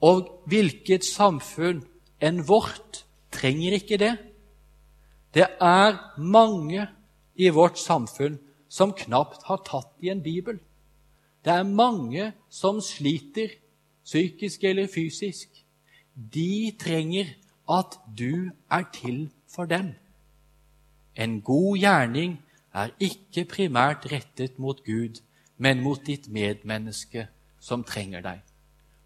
Og 0.00 0.28
hvilket 0.48 1.04
samfunn 1.04 1.82
enn 2.20 2.42
vårt 2.48 3.04
trenger 3.32 3.76
ikke 3.78 3.98
det? 4.00 4.14
Det 5.34 5.46
er 5.60 5.98
mange 6.18 6.88
i 7.34 7.48
vårt 7.54 7.78
samfunn 7.78 8.38
som 8.68 8.94
knapt 8.96 9.46
har 9.48 9.62
tatt 9.66 9.92
i 10.02 10.10
en 10.12 10.22
bibel. 10.22 10.58
Det 11.44 11.52
er 11.52 11.64
mange 11.64 12.32
som 12.50 12.80
sliter, 12.84 13.48
psykisk 14.04 14.64
eller 14.64 14.90
fysisk. 14.90 15.48
De 16.14 16.72
trenger 16.78 17.32
at 17.70 17.96
du 18.18 18.50
er 18.70 18.84
til 18.92 19.30
for 19.48 19.64
dem. 19.64 19.94
En 21.16 21.40
god 21.40 21.78
gjerning 21.78 22.38
er 22.74 22.92
ikke 23.00 23.44
primært 23.44 24.06
rettet 24.12 24.58
mot 24.58 24.84
Gud, 24.84 25.22
men 25.56 25.82
mot 25.82 26.00
ditt 26.06 26.28
medmenneske 26.28 27.26
som 27.60 27.84
trenger 27.84 28.22
deg. 28.24 28.42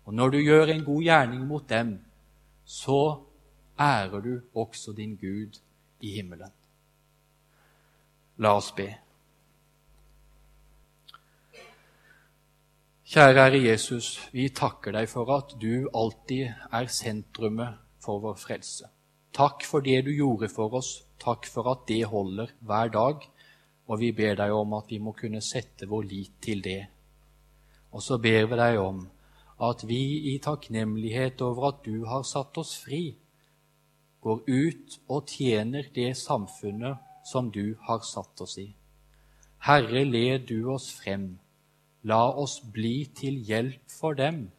Og 0.04 0.14
når 0.14 0.30
du 0.30 0.38
gjør 0.38 0.72
en 0.72 0.84
god 0.84 1.02
gjerning 1.02 1.46
mot 1.48 1.68
dem, 1.68 1.98
så 2.64 3.20
ærer 3.78 4.20
du 4.20 4.40
også 4.54 4.92
din 4.92 5.16
Gud 5.16 5.60
i 6.00 6.14
himmelen. 6.16 6.50
La 8.36 8.56
oss 8.56 8.72
be. 8.72 8.88
Kjære 13.04 13.34
Herre 13.38 13.60
Jesus, 13.62 14.16
vi 14.32 14.48
takker 14.48 14.96
deg 14.96 15.06
for 15.06 15.28
at 15.36 15.52
du 15.62 15.86
alltid 15.94 16.48
er 16.72 16.88
sentrumet 16.90 17.76
for 18.02 18.18
vår 18.24 18.34
frelse. 18.40 18.88
Takk 19.34 19.62
for 19.66 19.84
det 19.84 20.00
du 20.06 20.10
gjorde 20.14 20.48
for 20.50 20.74
oss. 20.78 21.04
Takk 21.22 21.46
for 21.50 21.68
at 21.70 21.84
det 21.88 22.04
holder 22.10 22.50
hver 22.66 22.90
dag. 22.94 23.22
Og 23.86 24.00
vi 24.00 24.10
ber 24.16 24.34
deg 24.38 24.52
om 24.56 24.72
at 24.78 24.90
vi 24.90 24.98
må 24.98 25.12
kunne 25.12 25.42
sette 25.44 25.86
vår 25.90 26.06
lit 26.08 26.36
til 26.42 26.62
det. 26.64 26.80
Og 27.92 28.02
så 28.02 28.18
ber 28.18 28.48
vi 28.50 28.58
deg 28.58 28.78
om 28.80 29.04
at 29.60 29.84
vi 29.86 30.34
i 30.34 30.38
takknemlighet 30.42 31.42
over 31.42 31.68
at 31.68 31.84
du 31.84 32.04
har 32.06 32.22
satt 32.26 32.58
oss 32.58 32.74
fri, 32.78 33.16
går 34.20 34.40
ut 34.48 34.98
og 35.08 35.28
tjener 35.28 35.90
det 35.94 36.16
samfunnet 36.16 36.96
som 37.24 37.50
du 37.52 37.76
har 37.86 38.02
satt 38.02 38.40
oss 38.40 38.58
i. 38.58 38.74
Herre, 39.64 40.04
led 40.04 40.48
du 40.48 40.68
oss 40.72 40.90
frem. 40.92 41.38
La 42.02 42.28
oss 42.28 42.58
bli 42.60 43.06
til 43.16 43.38
hjelp 43.48 43.88
for 43.88 44.16
dem 44.16 44.50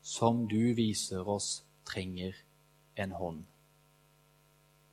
som 0.00 0.46
du 0.48 0.72
viser 0.76 1.28
oss 1.28 1.64
trenger 1.84 2.36
en 2.96 3.12
hånd. 3.12 3.44